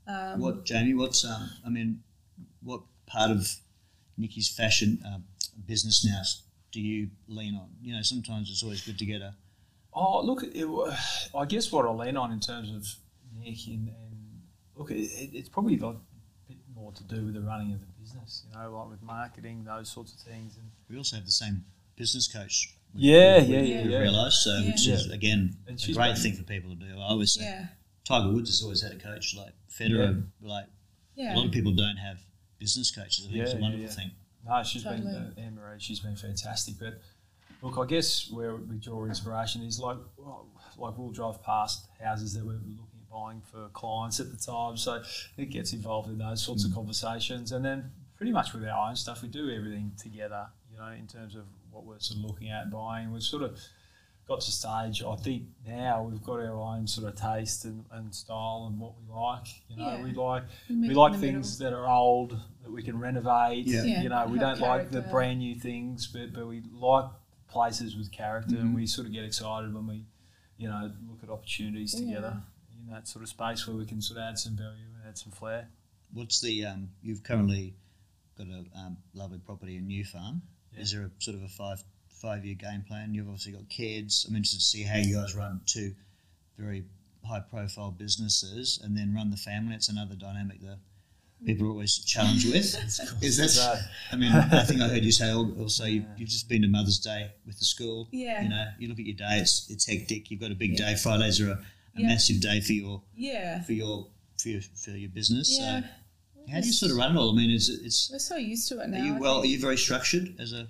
Um, 0.07 0.39
what 0.39 0.65
Jamie? 0.65 0.95
What's 0.95 1.23
um? 1.23 1.50
I 1.65 1.69
mean, 1.69 2.01
what 2.63 2.81
part 3.05 3.29
of 3.29 3.47
Nikki's 4.17 4.50
fashion 4.50 5.00
uh, 5.05 5.19
business 5.67 6.03
now 6.03 6.21
do 6.71 6.81
you 6.81 7.09
lean 7.27 7.55
on? 7.55 7.69
You 7.83 7.95
know, 7.95 8.01
sometimes 8.01 8.50
it's 8.50 8.63
always 8.63 8.81
good 8.81 8.97
to 8.97 9.05
get 9.05 9.21
a. 9.21 9.35
Oh, 9.93 10.21
look, 10.21 10.43
it, 10.43 10.65
I 11.36 11.45
guess 11.45 11.71
what 11.71 11.86
I 11.86 11.89
lean 11.89 12.17
on 12.17 12.31
in 12.31 12.39
terms 12.39 12.69
of 12.71 12.88
Nick 13.39 13.67
and, 13.67 13.88
and 13.88 14.41
look, 14.75 14.91
it, 14.91 15.10
it's 15.33 15.50
probably 15.50 15.75
got 15.75 15.95
a 15.95 15.98
bit 16.48 16.57
more 16.75 16.91
to 16.91 17.03
do 17.03 17.25
with 17.25 17.33
the 17.33 17.41
running 17.41 17.74
of 17.74 17.79
the 17.79 17.88
business. 18.00 18.45
You 18.48 18.57
know, 18.57 18.77
like 18.77 18.89
with 18.89 19.01
marketing, 19.01 19.63
those 19.65 19.89
sorts 19.89 20.13
of 20.13 20.19
things. 20.19 20.57
And 20.57 20.67
we 20.89 20.98
also 20.98 21.15
have 21.15 21.25
the 21.25 21.31
same 21.31 21.63
business 21.95 22.27
coach. 22.27 22.75
Yeah, 22.93 23.38
yeah, 23.38 23.62
yeah, 23.62 23.83
yeah. 23.83 23.98
Realised 24.00 24.38
so, 24.41 24.57
yeah. 24.57 24.67
which 24.67 24.88
is 24.88 25.10
again 25.12 25.55
a 25.67 25.71
great 25.71 25.95
been, 25.95 26.15
thing 26.15 26.33
for 26.33 26.43
people 26.43 26.71
to 26.71 26.75
do. 26.75 27.00
I 27.00 27.10
always 27.10 27.33
say 27.33 27.45
yeah. 27.45 27.67
Tiger 28.03 28.33
Woods 28.33 28.50
has 28.50 28.62
always 28.63 28.81
had 28.81 28.91
a 28.91 28.98
coach 28.98 29.36
like 29.38 29.53
Federer. 29.69 30.24
Like 30.41 30.65
a 31.17 31.36
lot 31.36 31.45
of 31.45 31.51
people 31.51 31.71
don't 31.71 31.98
have 31.98 32.17
business 32.60 32.91
coaches. 32.91 33.27
I 33.27 33.31
think 33.31 33.43
it's 33.43 33.53
a 33.53 33.57
wonderful 33.57 33.88
thing. 33.88 34.12
No, 34.45 34.63
she's 34.63 34.83
totally. 34.83 35.01
been 35.03 35.15
uh, 35.15 35.31
Anne 35.38 35.55
Marie. 35.55 35.79
She's 35.79 36.00
been 36.00 36.15
fantastic. 36.15 36.75
But 36.79 37.00
look, 37.61 37.77
I 37.77 37.85
guess 37.85 38.29
where 38.31 38.55
we 38.55 38.77
draw 38.77 39.05
inspiration 39.05 39.61
is 39.61 39.79
like 39.79 39.97
like 40.77 40.97
we'll 40.97 41.11
drive 41.11 41.43
past 41.43 41.87
houses 42.01 42.33
that 42.33 42.45
we're 42.45 42.53
looking 42.53 42.99
at 42.99 43.09
buying 43.11 43.41
for 43.51 43.67
clients 43.69 44.19
at 44.19 44.31
the 44.31 44.37
time. 44.37 44.77
So 44.77 45.03
it 45.37 45.49
gets 45.49 45.73
involved 45.73 46.09
in 46.09 46.17
those 46.17 46.43
sorts 46.43 46.63
mm. 46.63 46.69
of 46.69 46.75
conversations, 46.75 47.51
and 47.51 47.63
then 47.63 47.91
pretty 48.15 48.31
much 48.31 48.53
with 48.53 48.63
our 48.63 48.89
own 48.89 48.95
stuff, 48.95 49.21
we 49.21 49.27
do 49.27 49.49
everything 49.49 49.91
together. 50.01 50.47
You 50.71 50.77
know, 50.77 50.91
in 50.97 51.07
terms 51.07 51.35
of 51.35 51.43
what 51.69 51.85
we're 51.85 51.99
sort 51.99 52.19
of 52.19 52.25
looking 52.25 52.49
at 52.49 52.71
buying, 52.71 53.11
we've 53.11 53.23
sort 53.23 53.43
of 53.43 53.59
got 54.27 54.41
to 54.41 54.51
stage. 54.51 55.03
I 55.03 55.15
think 55.15 55.43
now 55.67 56.03
we've 56.03 56.21
got 56.23 56.39
our 56.39 56.59
own 56.59 56.87
sort 56.87 57.07
of 57.07 57.19
taste 57.19 57.65
and, 57.65 57.85
and 57.91 58.13
style 58.13 58.67
and 58.69 58.79
what 58.79 58.93
we 58.97 59.13
like. 59.13 59.47
You 59.69 59.77
know, 59.77 59.97
yeah. 59.97 60.03
we 60.03 60.13
like 60.13 60.43
we, 60.69 60.89
we 60.89 60.93
like 60.93 61.19
things 61.19 61.59
middle. 61.59 61.77
that 61.77 61.83
are 61.83 61.87
old 61.87 62.39
that 62.63 62.71
we 62.71 62.81
can 62.81 62.99
renovate. 62.99 63.67
Yeah. 63.67 63.83
yeah. 63.83 64.01
You 64.01 64.09
know, 64.09 64.25
we 64.27 64.39
don't 64.39 64.57
character. 64.57 64.65
like 64.65 64.91
the 64.91 65.01
brand 65.01 65.39
new 65.39 65.55
things, 65.55 66.07
but 66.07 66.33
but 66.33 66.47
we 66.47 66.63
like 66.71 67.05
places 67.51 67.96
with 67.96 68.12
character, 68.12 68.55
mm-hmm. 68.55 68.67
and 68.67 68.75
we 68.75 68.88
sort 68.88 69.08
of 69.08 69.13
get 69.13 69.24
excited 69.24 69.74
when 69.74 69.88
we, 69.88 70.05
you 70.58 70.67
know, 70.67 70.91
look 71.10 71.24
at 71.24 71.29
opportunities 71.29 71.93
together 71.93 72.38
yeah. 72.38 72.84
in 72.86 72.93
that 72.93 73.08
sort 73.08 73.24
of 73.24 73.29
space 73.29 73.67
where 73.67 73.75
we 73.75 73.86
can 73.86 74.01
sort 74.01 74.20
of 74.20 74.24
add 74.24 74.39
some 74.39 74.55
value 74.55 74.88
and 74.96 75.08
add 75.08 75.17
some 75.17 75.31
flair. 75.31 75.67
What's 76.13 76.41
the 76.41 76.65
um, 76.65 76.89
you've 77.01 77.24
currently 77.24 77.75
got 78.38 78.48
a 78.48 78.79
um, 78.79 78.98
lovely 79.13 79.39
property 79.39 79.77
in 79.77 79.88
New 79.88 80.03
Farm. 80.03 80.41
Is 80.77 80.93
there 80.93 81.03
a 81.03 81.12
sort 81.20 81.36
of 81.36 81.43
a 81.43 81.48
five 81.48 81.84
five 82.22 82.46
year 82.46 82.55
game 82.55 82.84
plan. 82.88 83.13
You've 83.13 83.27
obviously 83.27 83.53
got 83.53 83.67
kids. 83.67 84.25
I'm 84.27 84.36
interested 84.36 84.60
to 84.60 84.65
see 84.65 84.84
how 84.84 84.98
you 84.98 85.15
guys 85.15 85.36
run 85.36 85.62
two 85.65 85.96
very 86.58 86.86
high 87.25 87.39
profile 87.39 87.91
businesses 87.91 88.79
and 88.84 88.96
then 88.96 89.13
run 89.13 89.31
the 89.31 89.38
family. 89.38 89.75
It's 89.75 89.89
another 89.89 90.15
dynamic 90.15 90.62
that 90.62 90.77
people 91.45 91.67
are 91.67 91.69
always 91.69 91.98
challenged 92.00 92.45
with. 92.48 92.75
Is 93.24 93.38
that? 93.38 93.89
I 94.12 94.15
mean, 94.15 94.31
I 94.31 94.63
think 94.63 94.81
I 94.81 94.88
heard 94.88 95.03
you 95.03 95.12
say 95.12 95.33
also 95.33 95.86
you've, 95.86 96.05
you've 96.17 96.29
just 96.29 96.50
been 96.50 96.62
to 96.62 96.67
Mother's 96.67 97.00
Day 97.00 97.31
with 97.45 97.60
the 97.60 97.65
school. 97.65 98.07
Yeah. 98.12 98.41
You 98.41 98.50
know, 98.50 98.65
you 98.79 98.88
look 98.88 99.00
at 99.00 99.05
your 99.05 99.15
day; 99.15 99.39
it's 99.39 99.69
it's 99.69 99.86
hectic. 99.88 100.31
You've 100.31 100.41
got 100.41 100.51
a 100.51 100.55
big 100.55 100.79
yeah. 100.79 100.91
day. 100.91 100.95
Fridays 100.95 101.39
are 101.41 101.50
a, 101.50 101.53
a 101.53 101.60
yeah. 101.95 102.07
massive 102.07 102.41
day 102.41 102.62
for 102.62 102.74
your 102.74 103.01
yeah 103.15 103.63
for 103.63 103.74
your 103.74 104.07
for 104.38 104.50
your, 104.50 104.62
for 104.62 104.91
your 104.91 105.10
business. 105.10 105.57
Yeah. 105.60 105.81
So 105.81 105.88
how 106.51 106.60
do 106.60 106.67
you 106.67 106.74
sort 106.74 106.91
of 106.91 106.98
run 106.98 107.15
it 107.15 107.19
all? 107.19 107.31
I 107.31 107.36
mean, 107.36 107.51
is 107.51 107.69
it, 107.69 107.86
it's 107.86 108.10
we're 108.12 108.19
so 108.19 108.36
used 108.36 108.67
to 108.69 108.81
it 108.81 108.89
now. 108.89 109.00
Are 109.00 109.05
you, 109.05 109.15
well, 109.17 109.39
are 109.39 109.45
you 109.45 109.60
very 109.60 109.77
structured 109.77 110.36
as 110.39 110.53
a 110.53 110.67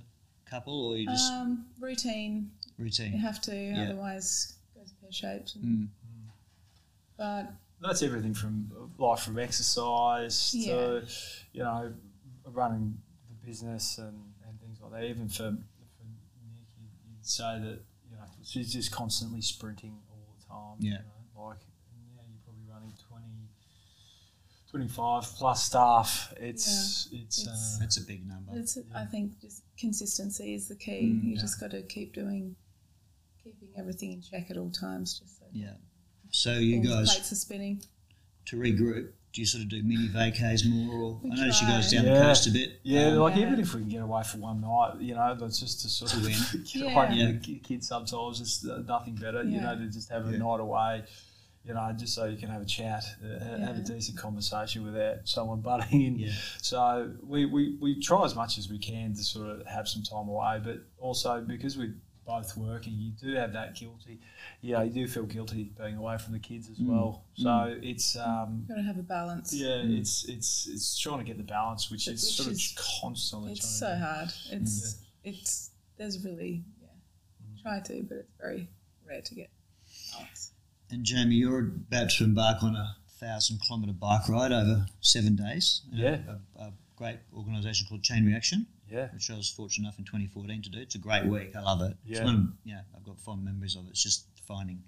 couple, 0.50 0.88
or 0.88 0.98
you 0.98 1.08
just 1.08 1.32
um, 1.32 1.66
routine? 1.80 2.52
Routine. 2.78 3.14
You 3.14 3.20
have 3.20 3.42
to, 3.42 3.56
yeah. 3.56 3.84
otherwise 3.84 4.58
it 4.76 4.80
goes 4.80 4.94
pear 5.02 5.12
shaped. 5.12 5.58
Mm. 5.64 5.88
But 7.18 7.54
that's 7.82 8.04
everything 8.04 8.34
from 8.34 8.92
life, 8.98 9.22
from 9.22 9.40
exercise 9.40 10.54
yeah. 10.54 10.74
to 10.74 11.04
you 11.54 11.64
know 11.64 11.94
running 12.46 12.98
the 13.30 13.48
business 13.48 13.98
and, 13.98 14.18
and 14.48 14.60
things 14.60 14.80
like 14.82 14.92
that. 14.92 15.04
Even 15.04 15.28
for, 15.28 15.38
for 15.38 15.48
Nick, 15.50 15.58
you'd 17.10 17.26
say 17.26 17.60
that 17.60 17.80
you 18.10 18.18
know 18.18 18.26
she's 18.44 18.72
just 18.72 18.92
constantly 18.92 19.42
sprinting 19.42 19.98
all 20.10 20.36
the 20.38 20.46
time. 20.46 20.78
Yeah. 20.80 20.92
You 20.92 20.98
know, 21.36 21.48
like 21.48 21.58
now 22.16 22.22
you're 22.30 22.40
probably 22.46 22.64
running 22.72 22.94
20, 23.10 23.26
25 24.70 25.24
plus 25.24 25.64
staff. 25.64 26.34
It's 26.38 27.10
yeah. 27.12 27.22
it's 27.24 27.40
it's, 27.40 27.48
uh, 27.48 27.84
it's, 27.84 27.98
a 27.98 28.02
big 28.02 28.28
number. 28.28 28.52
It's 28.54 28.78
a, 28.78 28.82
I 28.96 29.06
think 29.06 29.40
just 29.42 29.64
consistency 29.78 30.54
is 30.54 30.68
the 30.68 30.76
key. 30.76 31.14
Mm, 31.14 31.24
you 31.24 31.34
yeah. 31.34 31.42
just 31.42 31.60
got 31.60 31.72
to 31.72 31.82
keep 31.82 32.14
doing, 32.14 32.56
keeping 33.44 33.70
everything 33.76 34.12
in 34.12 34.22
check 34.22 34.52
at 34.52 34.58
all 34.58 34.70
times. 34.70 35.20
Just 35.20 35.40
so 35.40 35.46
yeah. 35.52 35.74
So 36.32 36.54
you 36.54 36.78
all 36.78 36.84
guys 36.98 37.14
plates 37.14 37.32
are 37.32 37.36
spinning. 37.36 37.82
to 38.46 38.56
regroup. 38.58 39.10
Do 39.34 39.40
you 39.40 39.48
sort 39.48 39.64
of 39.64 39.70
do 39.70 39.82
mini 39.82 40.10
vacays 40.10 40.68
more, 40.70 40.94
or 40.94 41.20
We 41.24 41.32
I 41.32 41.36
notice 41.36 41.62
you 41.62 41.68
guys 41.70 41.90
try. 41.90 42.02
down 42.02 42.14
the 42.14 42.20
coast 42.22 42.48
a 42.48 42.52
bit. 42.52 42.82
yeah, 42.84 43.08
Um, 43.08 43.20
like 43.20 43.36
Yeah. 43.38 43.42
even 43.48 43.60
if 43.62 43.74
we 43.74 43.80
can 43.80 43.90
get 43.90 44.02
away 44.02 44.24
for 44.24 44.40
one 44.40 44.60
night, 44.60 45.00
you 45.00 45.14
know, 45.16 45.36
that's 45.36 45.58
just 45.58 45.80
to 45.84 45.90
sort 45.90 46.12
To 46.12 46.18
of 46.18 46.24
win. 46.24 46.34
get 46.64 46.76
Yeah. 46.76 46.82
away 46.84 47.16
Yeah. 47.16 47.28
from 47.32 47.42
the 47.42 47.60
kids 47.60 47.88
sometimes. 47.88 48.42
It's 48.42 48.66
uh, 48.68 48.84
nothing 48.86 49.16
better, 49.16 49.42
you 49.44 49.62
know, 49.62 49.74
to 49.78 49.88
just 49.88 50.10
have 50.10 50.28
a 50.28 50.32
night 50.38 50.60
away, 50.60 51.06
you 51.64 51.74
know, 51.74 51.96
just 51.98 52.14
so 52.14 52.26
you 52.26 52.36
can 52.38 52.50
have 52.50 52.62
a 52.62 52.66
chat, 52.66 53.06
uh, 53.24 53.40
have 53.66 53.78
a 53.78 53.82
decent 53.82 54.18
conversation 54.18 54.84
without 54.84 55.20
someone 55.24 55.62
butting 55.70 56.02
in. 56.02 56.20
Yeah. 56.20 56.32
So 56.62 57.14
we, 57.24 57.46
we, 57.46 57.78
we 57.80 58.02
try 58.02 58.26
as 58.26 58.36
much 58.36 58.58
as 58.58 58.70
we 58.70 58.80
can 58.80 59.14
to 59.14 59.24
sort 59.24 59.48
of 59.48 59.66
have 59.66 59.88
some 59.88 60.04
time 60.04 60.28
away, 60.28 60.60
but 60.62 60.80
also 60.98 61.40
because 61.40 61.78
we're 61.78 61.96
both 62.26 62.56
working, 62.56 62.94
you 62.94 63.12
do 63.12 63.34
have 63.34 63.54
that 63.54 63.76
guilty, 63.76 64.20
you 64.62 64.74
know, 64.74 64.82
you 64.84 64.92
do 64.92 65.08
feel 65.08 65.24
guilty 65.24 65.72
being 65.78 65.98
away 65.98 66.18
from 66.18 66.34
the 66.34 66.40
kids 66.40 66.70
as 66.70 66.78
Mm. 66.78 66.88
well. 66.88 67.26
So 67.34 67.78
it's, 67.82 68.16
um, 68.16 68.66
Got 68.68 68.76
to 68.76 68.84
have 68.84 68.98
a 68.98 69.04
balance. 69.04 69.54
yeah, 69.54 69.68
Mm. 69.84 69.98
it's 70.00 70.26
it's 70.26 70.68
it's 70.68 70.98
trying 71.00 71.18
to 71.20 71.24
get 71.24 71.38
the 71.38 71.44
balance, 71.44 71.90
which 71.90 72.08
is 72.08 72.24
Which 72.24 72.34
sort 72.36 72.52
is- 72.52 72.72
of 72.78 72.84
constantly. 73.02 73.52
It's 73.54 73.80
trying 73.80 73.94
so 73.94 74.00
to 74.00 74.06
hard. 74.06 74.34
It's 74.52 74.98
it's 75.24 75.72
there's 75.98 76.24
really 76.24 76.64
yeah. 76.82 76.88
Try 77.62 77.80
to, 77.80 78.04
but 78.04 78.18
it's 78.18 78.32
very 78.40 78.70
rare 79.06 79.22
to 79.22 79.36
get 79.36 79.50
balance. 80.14 80.52
And 80.90 81.04
Jamie, 81.06 81.36
you're 81.36 81.60
about 81.60 82.10
to 82.12 82.24
embark 82.24 82.64
on 82.64 82.76
a 82.76 82.98
thousand 83.20 83.60
kilometre 83.62 83.94
bike 83.94 84.28
ride 84.30 84.52
over 84.52 84.86
seven 85.02 85.36
days. 85.36 85.82
in 85.92 86.00
a- 86.00 86.02
Yeah. 86.02 86.36
A, 86.58 86.62
a 86.68 86.74
great 86.96 87.20
organisation 87.34 87.88
called 87.88 88.04
Chain 88.04 88.26
Reaction, 88.26 88.68
Yeah, 88.92 89.08
which 89.14 89.32
I 89.32 89.36
was 89.38 89.50
fortunate 89.50 89.86
enough 89.86 89.98
in 90.00 90.06
2014 90.06 90.62
to 90.64 90.70
do. 90.70 90.80
It's 90.80 90.96
a 90.96 91.00
great 91.00 91.26
week. 91.26 91.56
I 91.56 91.62
love 91.62 91.82
it. 91.82 91.96
It's 92.06 92.20
Yeah. 92.20 92.26
one 92.26 92.36
of, 92.36 92.42
yeah, 92.66 92.82
I've 92.96 93.04
got 93.06 93.18
fond 93.20 93.44
memories 93.46 93.76
of 93.76 93.86
it. 93.88 93.92
It's 93.92 94.04
just 94.04 94.26
finding 94.46 94.84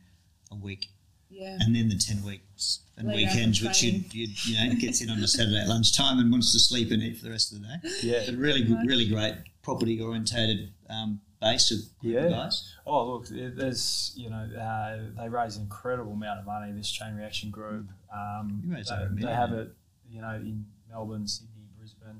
a 0.51 0.55
week 0.55 0.89
Yeah. 1.29 1.57
and 1.62 1.74
then 1.75 1.88
the 1.89 1.95
10 1.98 2.22
weeks 2.24 2.81
and 2.98 3.07
Lead 3.07 3.13
up 3.27 3.33
weekends, 3.33 3.62
which 3.62 3.81
you, 3.81 3.91
training. 3.91 4.10
you, 4.12 4.27
you 4.45 4.69
know, 4.69 4.75
gets 4.75 5.01
in 5.01 5.10
on 5.10 5.19
a 5.24 5.27
Saturday 5.27 5.57
at 5.60 5.67
lunchtime 5.69 6.19
and 6.19 6.29
wants 6.31 6.51
to 6.51 6.60
sleep 6.60 6.91
and 6.91 7.01
eat 7.01 7.17
for 7.17 7.24
the 7.25 7.31
rest 7.31 7.53
of 7.53 7.62
the 7.62 7.67
day. 7.67 7.89
yeah. 8.03 8.24
But 8.25 8.36
really, 8.36 8.63
good, 8.63 8.86
really 8.86 9.07
great 9.07 9.36
property 9.62 10.01
orientated 10.01 10.74
um, 10.89 11.22
base 11.39 11.72
of 11.72 11.77
group 12.00 12.17
of 12.17 12.24
Yeah. 12.24 12.29
guys. 12.29 12.74
Oh, 12.86 13.10
look, 13.13 13.27
there's 13.29 14.12
you 14.17 14.29
know 14.29 14.36
uh, 14.60 15.12
they 15.22 15.29
raise 15.29 15.55
an 15.55 15.63
incredible 15.63 16.12
amount 16.12 16.39
of 16.41 16.45
money. 16.45 16.74
This 16.74 16.91
chain 16.91 17.15
reaction 17.15 17.50
group, 17.51 17.88
um, 18.13 18.62
You 18.65 18.74
raise 18.74 18.88
they, 18.89 18.95
over 18.95 19.15
they 19.15 19.33
have 19.33 19.53
it, 19.53 19.74
you 20.10 20.19
know, 20.22 20.36
in 20.36 20.65
Melbourne, 20.89 21.25
Sydney, 21.27 21.63
Brisbane. 21.77 22.19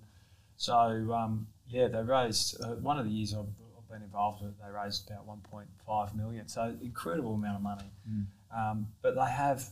So 0.55 1.13
um, 1.13 1.47
yeah, 1.67 1.88
they 1.88 2.01
raised 2.01 2.62
uh, 2.63 2.75
one 2.75 3.00
of 3.00 3.05
the 3.05 3.12
years 3.12 3.34
I've, 3.34 3.41
I've 3.77 3.89
been 3.89 4.03
involved 4.03 4.43
with. 4.43 4.53
They 4.60 4.72
raised 4.72 5.10
about 5.10 5.27
1.5 5.27 6.15
million. 6.15 6.48
So 6.48 6.75
incredible 6.82 7.34
amount 7.34 7.58
of 7.58 7.62
money. 7.62 7.84
Mm. 8.10 8.25
Um, 8.55 8.88
but 9.01 9.15
they 9.15 9.29
have 9.32 9.65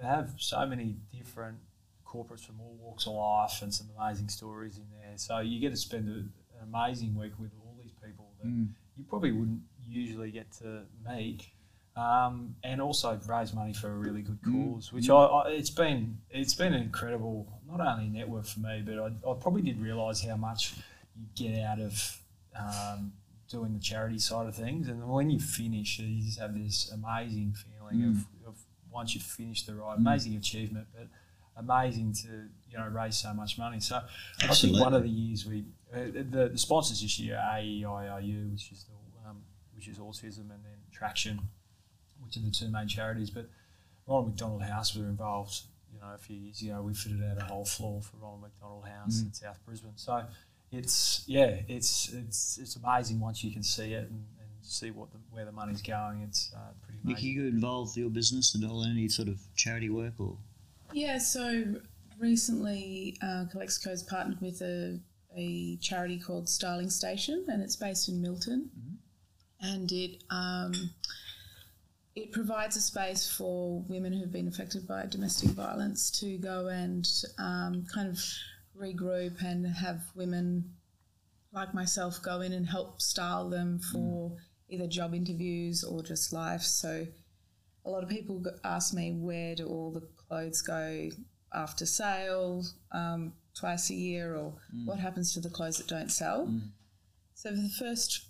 they 0.00 0.06
have 0.06 0.32
so 0.38 0.64
many 0.66 0.96
different 1.12 1.58
corporates 2.06 2.44
from 2.46 2.58
all 2.60 2.74
walks 2.80 3.06
of 3.06 3.12
life 3.12 3.60
and 3.62 3.72
some 3.72 3.86
amazing 3.98 4.28
stories 4.30 4.78
in 4.78 4.84
there. 4.98 5.12
So 5.16 5.40
you 5.40 5.60
get 5.60 5.70
to 5.70 5.76
spend 5.76 6.08
a, 6.08 6.12
an 6.62 6.72
amazing 6.72 7.14
week 7.14 7.32
with 7.38 7.50
all 7.62 7.76
these 7.82 7.92
people 8.04 8.26
that 8.42 8.48
Mm. 8.48 8.68
you 8.96 9.04
probably 9.08 9.32
wouldn't 9.32 9.60
usually 9.86 10.30
get 10.30 10.50
to 10.52 10.82
meet. 11.06 11.46
Um, 11.96 12.54
and 12.62 12.80
also 12.80 13.18
raise 13.28 13.52
money 13.52 13.72
for 13.74 13.90
a 13.90 13.94
really 13.96 14.22
good 14.22 14.40
Mm. 14.42 14.74
cause, 14.74 14.92
which 14.92 15.10
I, 15.10 15.16
I 15.16 15.48
it's 15.50 15.70
been 15.70 16.16
it's 16.30 16.54
been 16.54 16.72
an 16.72 16.80
incredible 16.82 17.46
not 17.68 17.80
only 17.80 18.08
network 18.08 18.46
for 18.46 18.60
me, 18.60 18.82
but 18.86 18.98
I, 18.98 19.06
I 19.28 19.34
probably 19.34 19.62
did 19.62 19.80
realise 19.80 20.22
how 20.22 20.36
much 20.36 20.74
you 21.18 21.26
get 21.34 21.58
out 21.64 21.80
of 21.80 22.18
um, 22.58 23.12
doing 23.50 23.72
the 23.72 23.78
charity 23.80 24.18
side 24.18 24.46
of 24.46 24.54
things. 24.54 24.88
And 24.88 25.08
when 25.08 25.30
you 25.30 25.40
finish, 25.40 25.98
you 25.98 26.22
just 26.22 26.38
have 26.38 26.54
this 26.54 26.90
amazing 26.92 27.54
feeling 27.54 28.02
Mm. 28.04 28.10
of, 28.10 28.48
of 28.48 28.56
once 28.90 29.14
you've 29.14 29.22
finished 29.24 29.66
the 29.66 29.74
ride, 29.74 29.98
amazing 29.98 30.36
achievement, 30.36 30.86
but 30.94 31.08
amazing 31.56 32.12
to 32.12 32.28
you 32.70 32.76
know 32.78 32.86
raise 32.88 33.16
so 33.16 33.32
much 33.32 33.56
money. 33.58 33.80
So 33.80 34.00
I 34.42 34.54
think 34.54 34.78
one 34.78 34.92
of 34.94 35.02
the 35.02 35.08
years 35.08 35.46
we 35.46 35.64
uh, 35.92 35.98
the, 36.30 36.50
the 36.52 36.58
sponsors 36.58 37.00
this 37.00 37.18
year 37.18 37.36
are 37.38 37.58
AEIOU, 37.60 38.52
which 38.52 38.70
is 38.72 38.84
the 38.84 39.28
um, 39.28 39.42
which 39.74 39.88
is 39.88 39.98
autism, 39.98 40.40
and 40.50 40.50
then 40.50 40.78
Traction, 40.92 41.40
which 42.22 42.36
are 42.36 42.40
the 42.40 42.50
two 42.50 42.68
main 42.68 42.88
charities. 42.88 43.30
But 43.30 43.48
Ronald 44.06 44.28
McDonald 44.28 44.62
House 44.62 44.94
were 44.96 45.04
involved. 45.06 45.62
You 45.94 46.00
know, 46.00 46.12
a 46.14 46.18
few 46.18 46.36
years 46.36 46.60
ago, 46.60 46.82
we 46.82 46.92
fitted 46.92 47.22
out 47.24 47.38
a 47.40 47.44
whole 47.46 47.64
floor 47.64 48.02
for 48.02 48.18
Ronald 48.18 48.42
McDonald 48.42 48.84
House 48.86 49.20
Mm. 49.22 49.26
in 49.28 49.32
South 49.32 49.58
Brisbane. 49.64 49.92
So 49.96 50.22
it's 50.70 51.24
yeah, 51.26 51.60
it's 51.68 52.12
it's 52.12 52.58
it's 52.60 52.76
amazing 52.76 53.20
once 53.20 53.42
you 53.42 53.52
can 53.52 53.62
see 53.62 53.94
it 53.94 54.08
and, 54.10 54.24
and 54.40 54.48
see 54.62 54.90
what 54.90 55.10
the, 55.12 55.18
where 55.30 55.44
the 55.44 55.52
money's 55.52 55.82
going. 55.82 56.22
It's 56.22 56.52
uh, 56.54 56.72
pretty 56.82 56.98
Nick, 57.04 57.18
amazing. 57.18 57.30
you 57.30 57.46
involved 57.48 57.96
your 57.96 58.10
business 58.10 58.54
in 58.54 58.68
all 58.68 58.84
any 58.84 59.08
sort 59.08 59.28
of 59.28 59.40
charity 59.54 59.88
work 59.88 60.14
or 60.18 60.36
Yeah, 60.92 61.18
so 61.18 61.64
recently 62.18 63.16
uh, 63.22 63.44
Calexico's 63.50 64.02
partnered 64.02 64.40
with 64.40 64.60
a, 64.60 65.00
a 65.36 65.76
charity 65.76 66.18
called 66.18 66.48
Styling 66.48 66.90
Station, 66.90 67.46
and 67.48 67.62
it's 67.62 67.76
based 67.76 68.08
in 68.08 68.20
Milton, 68.20 68.70
and 69.60 69.90
it 69.90 70.22
um, 70.30 70.72
it 72.14 72.32
provides 72.32 72.76
a 72.76 72.80
space 72.80 73.30
for 73.30 73.80
women 73.88 74.12
who've 74.12 74.32
been 74.32 74.48
affected 74.48 74.86
by 74.86 75.06
domestic 75.06 75.50
violence 75.50 76.10
to 76.20 76.36
go 76.38 76.66
and 76.66 77.08
um, 77.38 77.86
kind 77.94 78.08
of 78.08 78.18
regroup 78.78 79.42
and 79.42 79.66
have 79.66 80.02
women 80.14 80.72
like 81.52 81.74
myself 81.74 82.20
go 82.22 82.40
in 82.40 82.52
and 82.52 82.68
help 82.68 83.00
style 83.00 83.48
them 83.48 83.80
for 83.92 84.36
either 84.68 84.86
job 84.86 85.14
interviews 85.14 85.82
or 85.82 86.02
just 86.02 86.32
life. 86.32 86.62
So 86.62 87.06
a 87.84 87.90
lot 87.90 88.02
of 88.02 88.08
people 88.08 88.42
ask 88.64 88.92
me 88.92 89.12
where 89.12 89.54
do 89.54 89.66
all 89.66 89.90
the 89.90 90.06
clothes 90.28 90.60
go 90.62 91.08
after 91.54 91.86
sale 91.86 92.64
um, 92.92 93.32
twice 93.58 93.90
a 93.90 93.94
year 93.94 94.36
or 94.36 94.54
what 94.84 94.98
happens 94.98 95.32
to 95.34 95.40
the 95.40 95.48
clothes 95.48 95.78
that 95.78 95.88
don't 95.88 96.10
sell. 96.10 96.46
So 97.34 97.50
for 97.50 97.56
the 97.56 97.72
first 97.78 98.26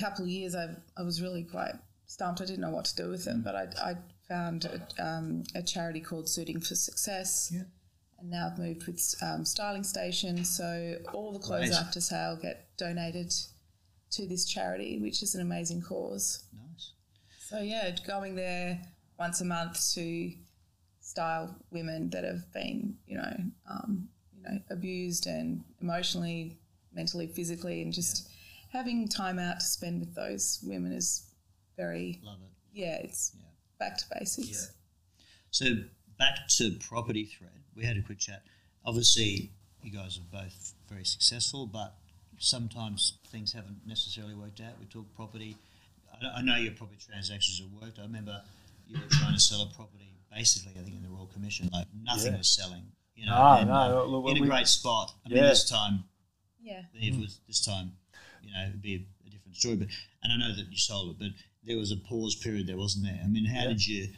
couple 0.00 0.24
of 0.24 0.30
years, 0.30 0.54
I, 0.54 0.74
I 0.96 1.02
was 1.02 1.22
really 1.22 1.44
quite 1.44 1.74
stumped. 2.06 2.40
I 2.40 2.44
didn't 2.44 2.60
know 2.60 2.70
what 2.70 2.86
to 2.86 2.96
do 2.96 3.08
with 3.08 3.24
them, 3.24 3.42
but 3.42 3.54
I, 3.54 3.90
I 3.90 3.94
found 4.28 4.64
a, 4.64 5.04
um, 5.04 5.44
a 5.54 5.62
charity 5.62 6.00
called 6.00 6.28
Suiting 6.28 6.60
for 6.60 6.74
Success. 6.74 7.52
Yeah. 7.54 7.62
And 8.18 8.30
now 8.30 8.50
I've 8.50 8.58
moved 8.58 8.86
with 8.86 9.14
um, 9.22 9.44
Styling 9.44 9.84
Station, 9.84 10.44
so 10.44 10.96
all 11.12 11.32
the 11.32 11.38
clothes 11.38 11.70
after 11.76 12.00
sale 12.00 12.38
get 12.40 12.68
donated 12.78 13.32
to 14.12 14.26
this 14.26 14.44
charity, 14.46 14.98
which 14.98 15.22
is 15.22 15.34
an 15.34 15.42
amazing 15.42 15.82
cause. 15.82 16.44
nice. 16.54 16.92
So 17.38 17.60
yeah, 17.60 17.90
going 18.06 18.34
there 18.34 18.80
once 19.18 19.40
a 19.40 19.44
month 19.44 19.92
to 19.94 20.32
style 21.00 21.54
women 21.70 22.10
that 22.10 22.24
have 22.24 22.50
been, 22.52 22.96
you 23.06 23.16
know, 23.18 23.36
um, 23.70 24.08
you 24.34 24.42
know, 24.42 24.58
abused 24.70 25.26
and 25.26 25.62
emotionally, 25.82 26.56
mentally, 26.94 27.26
physically, 27.26 27.82
and 27.82 27.92
just 27.92 28.28
having 28.72 29.06
time 29.08 29.38
out 29.38 29.60
to 29.60 29.66
spend 29.66 30.00
with 30.00 30.14
those 30.14 30.58
women 30.62 30.92
is 30.92 31.30
very, 31.76 32.20
Love 32.24 32.38
it. 32.42 32.48
yeah, 32.72 32.96
it's 32.96 33.32
Yeah. 33.38 33.44
back 33.78 33.98
to 33.98 34.04
basics. 34.18 34.48
Yeah. 34.48 35.24
So 35.50 35.66
back 36.18 36.48
to 36.56 36.72
property 36.80 37.24
thread. 37.26 37.50
We 37.76 37.84
had 37.84 37.96
a 37.96 38.02
quick 38.02 38.18
chat. 38.18 38.42
Obviously, 38.84 39.50
you 39.82 39.90
guys 39.90 40.18
are 40.18 40.42
both 40.42 40.74
very 40.88 41.04
successful, 41.04 41.66
but 41.66 41.94
sometimes 42.38 43.18
things 43.28 43.52
haven't 43.52 43.86
necessarily 43.86 44.34
worked 44.34 44.60
out. 44.60 44.72
We 44.80 44.86
talk 44.86 45.04
property. 45.14 45.56
I, 46.22 46.38
I 46.38 46.42
know 46.42 46.56
your 46.56 46.72
property 46.72 46.98
transactions 47.10 47.60
have 47.60 47.70
worked. 47.82 47.98
I 47.98 48.02
remember 48.02 48.40
you 48.86 48.98
were 48.98 49.08
trying 49.10 49.34
to 49.34 49.40
sell 49.40 49.62
a 49.62 49.74
property, 49.74 50.12
basically, 50.34 50.72
I 50.80 50.84
think 50.84 50.96
in 50.96 51.02
the 51.02 51.08
Royal 51.08 51.26
Commission, 51.26 51.68
like 51.72 51.86
nothing 52.02 52.32
Yeah. 52.32 52.38
was 52.38 52.48
selling. 52.48 52.82
You 53.14 53.26
know, 53.26 53.32
No, 53.36 53.52
and, 53.58 53.68
no, 53.68 53.74
uh, 54.02 54.04
look, 54.04 54.30
in 54.30 54.38
a 54.38 54.40
we- 54.42 54.48
great 54.48 54.68
spot. 54.68 55.12
I 55.24 55.28
mean, 55.30 55.42
this 55.42 55.68
time, 55.68 56.04
Yeah. 56.62 56.82
if 56.94 57.14
it 57.14 57.20
was 57.20 57.40
this 57.46 57.64
time, 57.64 57.92
you 58.42 58.52
know, 58.52 58.62
it'd 58.68 58.82
be 58.82 58.94
a, 58.94 59.26
a 59.26 59.30
different 59.30 59.56
story. 59.56 59.76
But 59.76 59.88
and 60.22 60.32
I 60.32 60.36
know 60.36 60.54
that 60.54 60.70
you 60.70 60.76
sold 60.78 61.10
it, 61.10 61.18
but 61.18 61.28
there 61.64 61.76
was 61.76 61.90
a 61.92 61.96
pause 61.96 62.34
period 62.36 62.66
there, 62.66 62.76
wasn't 62.76 63.04
there? 63.06 63.20
I 63.22 63.26
mean, 63.26 63.44
how 63.46 63.62
Yeah. 63.62 63.68
did 63.68 63.86
you? 63.86 64.12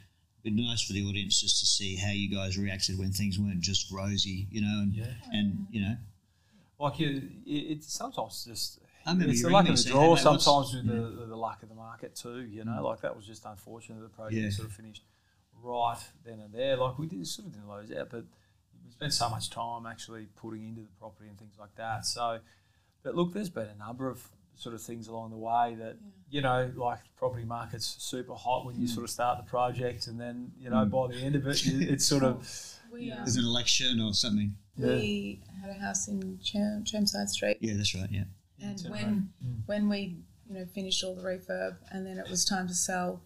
It'd 0.48 0.56
be 0.56 0.66
nice 0.66 0.82
for 0.82 0.94
the 0.94 1.04
audience 1.04 1.40
just 1.40 1.60
to 1.60 1.66
see 1.66 1.96
how 1.96 2.10
you 2.10 2.28
guys 2.34 2.56
reacted 2.58 2.98
when 2.98 3.12
things 3.12 3.38
weren't 3.38 3.60
just 3.60 3.90
rosy, 3.92 4.46
you 4.50 4.60
know, 4.62 4.80
and 4.82 4.94
Yeah. 4.94 5.12
and 5.30 5.66
you 5.70 5.82
know, 5.82 5.96
Like 6.78 6.98
you, 7.00 7.22
it's 7.44 7.92
sometimes 7.92 8.44
just 8.44 8.78
it's 9.06 9.42
the 9.42 9.50
luck 9.50 9.68
of 9.68 9.76
the 9.76 9.82
draw. 9.90 10.14
"Hey, 10.14 10.22
sometimes 10.22 10.74
with 10.74 10.84
Yeah. 10.86 10.92
the, 10.92 11.26
the 11.26 11.36
luck 11.36 11.62
of 11.62 11.68
the 11.68 11.74
market 11.74 12.14
too. 12.14 12.40
You 12.46 12.64
know, 12.64 12.72
mm. 12.72 12.82
like 12.82 13.00
that 13.02 13.14
was 13.16 13.26
just 13.26 13.44
unfortunate. 13.44 14.00
The 14.00 14.08
project 14.08 14.40
Yeah. 14.42 14.50
sort 14.50 14.68
of 14.68 14.74
finished 14.74 15.02
right 15.62 15.98
then 16.24 16.40
and 16.40 16.52
there. 16.54 16.76
Like 16.76 16.98
we 16.98 17.06
did 17.06 17.26
sort 17.26 17.48
of 17.48 17.52
didn't 17.54 17.68
lose 17.68 17.90
out, 17.92 18.08
but 18.10 18.24
we 18.84 18.90
spent 18.92 19.12
so 19.12 19.28
much 19.28 19.50
time 19.50 19.86
actually 19.86 20.26
putting 20.36 20.66
into 20.66 20.82
the 20.82 20.92
property 20.98 21.28
and 21.28 21.38
things 21.38 21.56
like 21.58 21.74
that. 21.76 22.06
So, 22.06 22.40
but 23.02 23.14
look, 23.14 23.32
there's 23.34 23.50
been 23.50 23.68
a 23.68 23.74
number 23.74 24.08
of 24.08 24.28
sort 24.58 24.74
of 24.74 24.82
things 24.82 25.08
along 25.08 25.30
the 25.30 25.36
way 25.36 25.76
that 25.78 25.96
you 26.30 26.42
know, 26.42 26.70
like 26.76 26.98
property 27.16 27.44
market's 27.46 27.96
super 28.00 28.34
hot 28.34 28.66
when 28.66 28.76
you 28.76 28.86
Mm. 28.86 28.90
sort 28.90 29.04
of 29.04 29.08
start 29.10 29.38
the 29.38 29.48
project, 29.48 30.08
and 30.08 30.20
then 30.20 30.52
you 30.60 30.68
know 30.68 30.84
by 30.84 31.06
the 31.06 31.14
end 31.14 31.34
of 31.36 31.46
it, 31.46 31.62
it's 31.66 32.04
sort 32.04 32.22
of 32.22 32.46
We, 32.92 33.10
um, 33.10 33.18
there's 33.24 33.36
an 33.36 33.44
election 33.44 33.98
or 34.00 34.12
something. 34.12 34.54
we 34.76 35.40
had 35.62 35.70
a 35.70 35.74
house 35.74 36.06
in 36.08 36.38
Cherm- 36.42 36.84
Chermside 36.84 37.28
Street, 37.28 37.56
Yeah, 37.60 37.74
that's 37.76 37.94
right. 37.94 38.10
Yeah, 38.10 38.24
and 38.60 38.78
Turn 38.82 38.92
when 38.92 39.32
when 39.66 39.88
we 39.88 40.16
you 40.48 40.54
know 40.58 40.66
finished 40.66 41.02
all 41.02 41.14
the 41.14 41.22
refurb, 41.22 41.76
and 41.92 42.06
then 42.06 42.18
it 42.18 42.28
was 42.28 42.44
time 42.44 42.68
to 42.68 42.74
sell, 42.74 43.22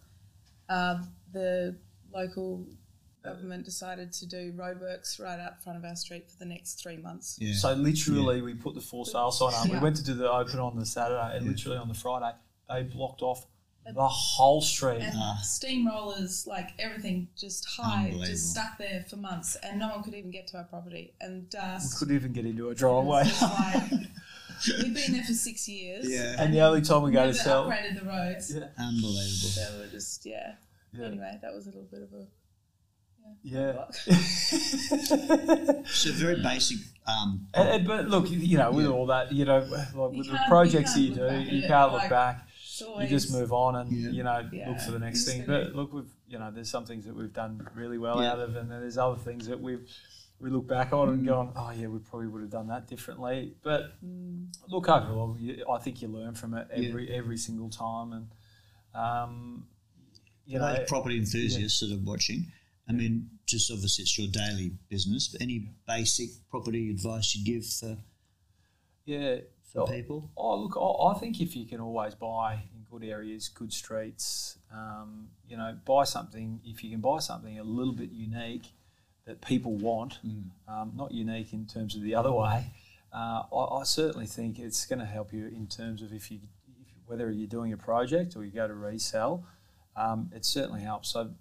uh, 0.69 1.03
the 1.33 1.75
local 2.13 2.65
government 3.23 3.63
decided 3.65 4.11
to 4.13 4.25
do 4.25 4.51
roadworks 4.53 5.19
right 5.19 5.39
out 5.39 5.63
front 5.63 5.77
of 5.77 5.85
our 5.85 5.95
street 5.95 6.29
for 6.29 6.37
the 6.39 6.45
next 6.45 6.81
three 6.81 6.97
months. 6.97 7.37
yeah. 7.39 7.53
So 7.53 7.73
literally, 7.73 8.41
we 8.41 8.53
put 8.53 8.75
the 8.75 8.81
for 8.81 9.05
sale 9.05 9.31
sign 9.31 9.53
up. 9.53 9.69
We 9.69 9.79
went 9.79 9.95
to 9.97 10.03
do 10.03 10.13
the 10.13 10.29
open 10.31 10.59
on 10.59 10.77
the 10.77 10.85
Saturday, 10.85 11.37
and 11.37 11.47
literally 11.47 11.77
on 11.77 11.87
the 11.87 11.93
Friday, 11.93 12.35
they 12.69 12.83
blocked 12.83 13.21
off 13.21 13.45
the 13.85 14.07
whole 14.07 14.61
street. 14.61 15.01
And 15.01 15.13
Ah. 15.15 15.39
steamrollers, 15.43 16.47
like 16.47 16.69
everything, 16.79 17.27
just 17.37 17.65
high, 17.65 18.13
just 18.25 18.51
stuck 18.51 18.77
there 18.77 19.05
for 19.09 19.17
months, 19.17 19.55
and 19.63 19.79
no 19.79 19.89
one 19.89 20.03
could 20.03 20.13
even 20.15 20.31
get 20.31 20.47
to 20.47 20.57
our 20.57 20.63
property. 20.65 21.13
And 21.21 21.47
We 21.53 21.97
couldn't 21.97 22.15
even 22.15 22.33
get 22.33 22.45
into 22.45 22.69
a 22.69 22.75
driveway. 22.75 23.23
like- 23.41 23.91
we've 24.67 24.93
been 24.93 25.11
there 25.13 25.23
for 25.23 25.33
six 25.33 25.67
years. 25.67 26.05
Yeah. 26.09 26.35
And 26.39 26.53
the 26.53 26.61
only 26.61 26.81
time 26.81 27.01
we 27.03 27.11
go 27.11 27.19
to 27.21 27.25
never 27.27 27.33
sell, 27.37 27.65
upgraded 27.69 27.99
the 27.99 28.05
roads. 28.05 28.53
Yeah. 28.55 28.67
unbelievable. 28.77 29.49
So 29.49 29.77
we're 29.79 29.87
just 29.87 30.25
yeah. 30.25 30.55
Yeah. 30.93 31.05
Anyway, 31.07 31.37
that 31.41 31.53
was 31.53 31.65
a 31.65 31.69
little 31.69 31.87
bit 31.91 32.03
of 32.03 32.13
a 32.13 32.25
yeah. 33.43 33.85
So 35.85 36.11
very 36.13 36.41
basic. 36.41 36.77
Um, 37.05 37.47
And- 37.53 37.69
and- 37.69 37.87
but 37.87 38.07
look, 38.07 38.29
you 38.29 38.57
know, 38.57 38.71
with 38.71 38.85
Yeah. 38.85 38.91
all 38.91 39.05
that, 39.07 39.31
you 39.31 39.45
know, 39.45 39.59
like 39.59 39.93
with 40.11 40.27
the 40.27 40.33
can't- 40.37 40.47
projects 40.49 40.93
that 40.93 41.01
you 41.01 41.09
you 41.09 41.15
do, 41.15 41.27
back 41.27 41.47
you 41.51 41.59
it, 41.63 41.67
can't 41.67 41.91
look 41.91 42.01
like- 42.01 42.09
back. 42.09 42.47
It's 42.65 42.81
You 42.81 43.07
just 43.07 43.31
move 43.31 43.53
on 43.53 43.75
and 43.75 43.91
Yeah. 43.91 44.09
you 44.09 44.23
know 44.23 44.49
Yeah. 44.51 44.69
look 44.69 44.79
for 44.79 44.91
the 44.91 44.99
next 44.99 45.25
Just 45.25 45.27
thing. 45.37 45.45
gonna- 45.45 45.65
But 45.65 45.75
look, 45.75 45.93
we've 45.93 46.09
you 46.27 46.39
know, 46.39 46.49
there's 46.49 46.69
some 46.69 46.85
things 46.85 47.05
that 47.05 47.15
we've 47.15 47.31
done 47.33 47.67
really 47.75 47.99
well 47.99 48.19
Yeah. 48.21 48.31
out 48.31 48.39
of, 48.39 48.55
and 48.55 48.71
then 48.71 48.79
there's 48.79 48.97
other 48.97 49.17
things 49.19 49.45
that 49.47 49.59
we've 49.61 49.87
we 50.39 50.49
look 50.49 50.67
back 50.67 50.91
on 50.91 51.07
and 51.09 51.25
gone, 51.25 51.53
oh 51.55 51.71
yeah, 51.71 51.87
we 51.87 51.99
probably 51.99 52.27
would 52.27 52.41
have 52.41 52.49
done 52.49 52.67
that 52.67 52.87
differently. 52.87 53.53
But 53.63 53.93
Mm, 54.03 54.47
look 54.67 54.89
overall, 54.89 55.37
you, 55.39 55.63
I 55.71 55.77
think 55.77 56.01
you 56.01 56.07
learn 56.09 56.33
from 56.35 56.53
it 56.55 56.67
Yeah. 56.75 56.89
every 56.89 57.09
every 57.09 57.37
single 57.37 57.69
time, 57.69 58.11
and 58.13 58.27
um, 58.95 59.67
you 60.45 60.53
you 60.53 60.59
know, 60.59 60.73
know, 60.73 60.83
property 60.87 61.17
enthusiasts 61.17 61.79
that 61.81 61.91
are 61.91 62.03
watching. 62.03 62.51
I 62.87 62.91
mean, 62.91 63.29
just 63.45 63.71
obviously 63.71 64.03
it's 64.03 64.17
your 64.17 64.27
daily 64.27 64.71
business. 64.89 65.27
But 65.29 65.41
any 65.41 65.69
basic 65.87 66.29
property 66.49 66.89
advice 66.89 67.35
you'd 67.35 67.45
give 67.45 67.65
for, 67.65 67.97
yeah. 69.05 69.37
for 69.71 69.81
Oh, 69.81 69.85
people? 69.87 70.29
Oh, 70.35 70.57
look, 70.57 70.77
I, 70.77 71.15
I 71.15 71.19
think 71.19 71.39
if 71.41 71.55
you 71.55 71.65
can 71.65 71.79
always 71.79 72.13
buy 72.15 72.53
in 72.73 72.85
good 72.91 73.07
areas, 73.07 73.47
good 73.47 73.71
streets, 73.73 74.57
um, 74.71 75.29
you 75.47 75.57
know, 75.57 75.77
buy 75.85 76.03
something, 76.03 76.59
if 76.65 76.83
you 76.83 76.91
can 76.91 76.99
buy 77.01 77.19
something 77.19 77.57
a 77.57 77.63
little 77.63 77.93
bit 77.93 78.11
unique 78.11 78.71
that 79.25 79.41
people 79.41 79.75
want, 79.75 80.19
Mm. 80.25 80.43
um, 80.67 80.91
not 80.95 81.11
unique 81.13 81.53
in 81.53 81.65
terms 81.65 81.95
of 81.95 82.01
the 82.01 82.13
other 82.15 82.31
way, 82.31 82.65
uh, 83.13 83.43
I, 83.53 83.79
I 83.79 83.83
certainly 83.83 84.25
think 84.27 84.59
it's 84.59 84.85
going 84.85 84.99
to 84.99 85.05
help 85.05 85.31
you 85.31 85.47
in 85.47 85.67
terms 85.67 86.01
of 86.01 86.11
if 86.11 86.29
you, 86.29 86.39
if, 86.67 86.87
whether 87.05 87.31
you're 87.31 87.47
doing 87.47 87.71
a 87.71 87.77
project 87.77 88.35
or 88.35 88.43
you 88.43 88.51
go 88.51 88.67
to 88.67 88.73
resell, 88.73 89.45
um, 89.95 90.29
it 90.35 90.43
certainly 90.43 90.81
helps. 90.81 91.09
So, 91.09 91.31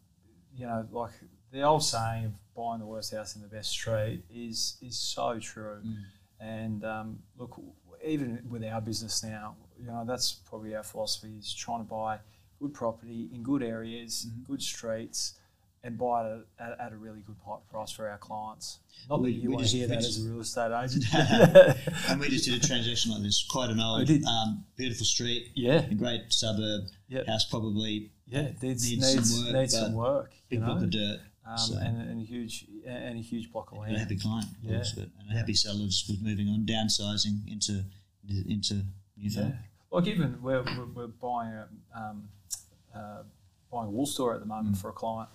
you 0.57 0.67
know, 0.67 0.87
like 0.93 1.13
the 1.53 1.63
old 1.63 1.83
saying 1.85 2.27
of 2.27 2.33
buying 2.57 2.81
the 2.81 2.87
worst 2.87 3.15
house 3.15 3.37
in 3.37 3.43
the 3.43 3.49
best 3.49 3.71
street 3.71 4.23
is 4.31 4.77
is 4.83 4.99
so 4.99 5.39
true. 5.39 5.81
Mm. 5.85 5.97
And 6.41 6.85
um, 6.85 7.19
look, 7.39 7.61
even 8.05 8.43
with 8.51 8.65
our 8.65 8.81
business 8.81 9.23
now, 9.23 9.57
you 9.81 9.87
know, 9.87 10.05
that's 10.07 10.33
probably 10.33 10.75
our 10.75 10.83
philosophy 10.83 11.37
is 11.39 11.55
trying 11.55 11.79
to 11.85 11.89
buy 11.89 12.19
good 12.61 12.75
property 12.75 13.29
in 13.33 13.43
good 13.43 13.63
areas, 13.63 14.27
Mhm. 14.29 14.45
good 14.47 14.63
streets, 14.63 15.35
and 15.85 15.99
buy 15.99 16.29
it 16.31 16.47
at, 16.61 16.79
at 16.81 16.93
a 16.93 16.97
really 16.97 17.21
good 17.21 17.37
price 17.71 17.91
for 17.91 18.09
our 18.09 18.19
clients. 18.19 18.79
Not 19.09 19.21
We- 19.23 19.33
that 19.33 19.39
you 19.41 19.51
want 19.51 19.63
just- 19.63 19.73
to 19.73 19.79
hear 19.79 19.87
that 19.89 19.97
just- 20.01 20.19
as 20.19 20.27
a 20.27 20.29
real 20.31 20.41
estate 20.49 20.73
agent. 20.85 21.05
And 22.09 22.21
we 22.21 22.29
just 22.29 22.45
did 22.45 22.63
a 22.63 22.67
transaction 22.67 23.13
like 23.13 23.23
this. 23.23 23.45
Quite 23.49 23.71
an 23.71 23.81
old, 23.81 24.09
um, 24.27 24.65
beautiful 24.77 25.05
street, 25.07 25.51
yeah, 25.55 25.85
a 25.91 25.95
great 25.95 26.33
suburb. 26.33 26.85
Yeah. 27.09 27.25
House 27.27 27.45
probably 27.47 28.13
yeah, 28.33 28.41
it 28.49 28.63
needs, 28.63 28.91
Needs 28.91 29.15
needs, 29.15 29.35
some 29.37 29.45
work, 29.45 29.55
needs 29.55 29.73
some 29.79 29.93
work. 29.95 30.33
big 30.49 30.61
know? 30.61 30.67
block 30.67 30.83
of 30.83 30.91
dirt. 30.91 31.21
um, 31.47 31.59
so- 31.59 31.77
and, 31.79 32.01
and 32.11 32.21
a 32.21 32.25
huge 32.25 32.67
and 32.87 33.19
a 33.19 33.23
huge 33.23 33.53
block 33.53 33.71
of 33.73 33.79
And 33.87 33.97
a 33.97 33.99
happy 33.99 34.17
client, 34.17 34.49
Yeah. 34.63 34.83
and 34.97 35.31
a 35.31 35.35
happy 35.35 35.55
sellers 35.55 36.05
with 36.09 36.21
moving 36.23 36.49
on, 36.49 36.65
downsizing 36.67 37.47
into 37.51 37.85
into 38.49 38.75
new 39.17 39.31
Yeah. 39.31 39.53
Like 39.91 40.07
even 40.07 40.41
we're, 40.43 40.63
we're, 40.63 40.87
we're 40.87 41.07
buying 41.09 41.53
a 41.53 41.69
um, 41.95 42.29
uh, 42.95 43.23
buying 43.71 43.89
a 43.89 43.91
wool 43.91 44.07
store 44.07 44.35
at 44.35 44.41
the 44.41 44.47
moment 44.47 44.77
Mm. 44.77 44.81
for 44.81 44.89
a 44.91 44.93
client, 44.93 45.29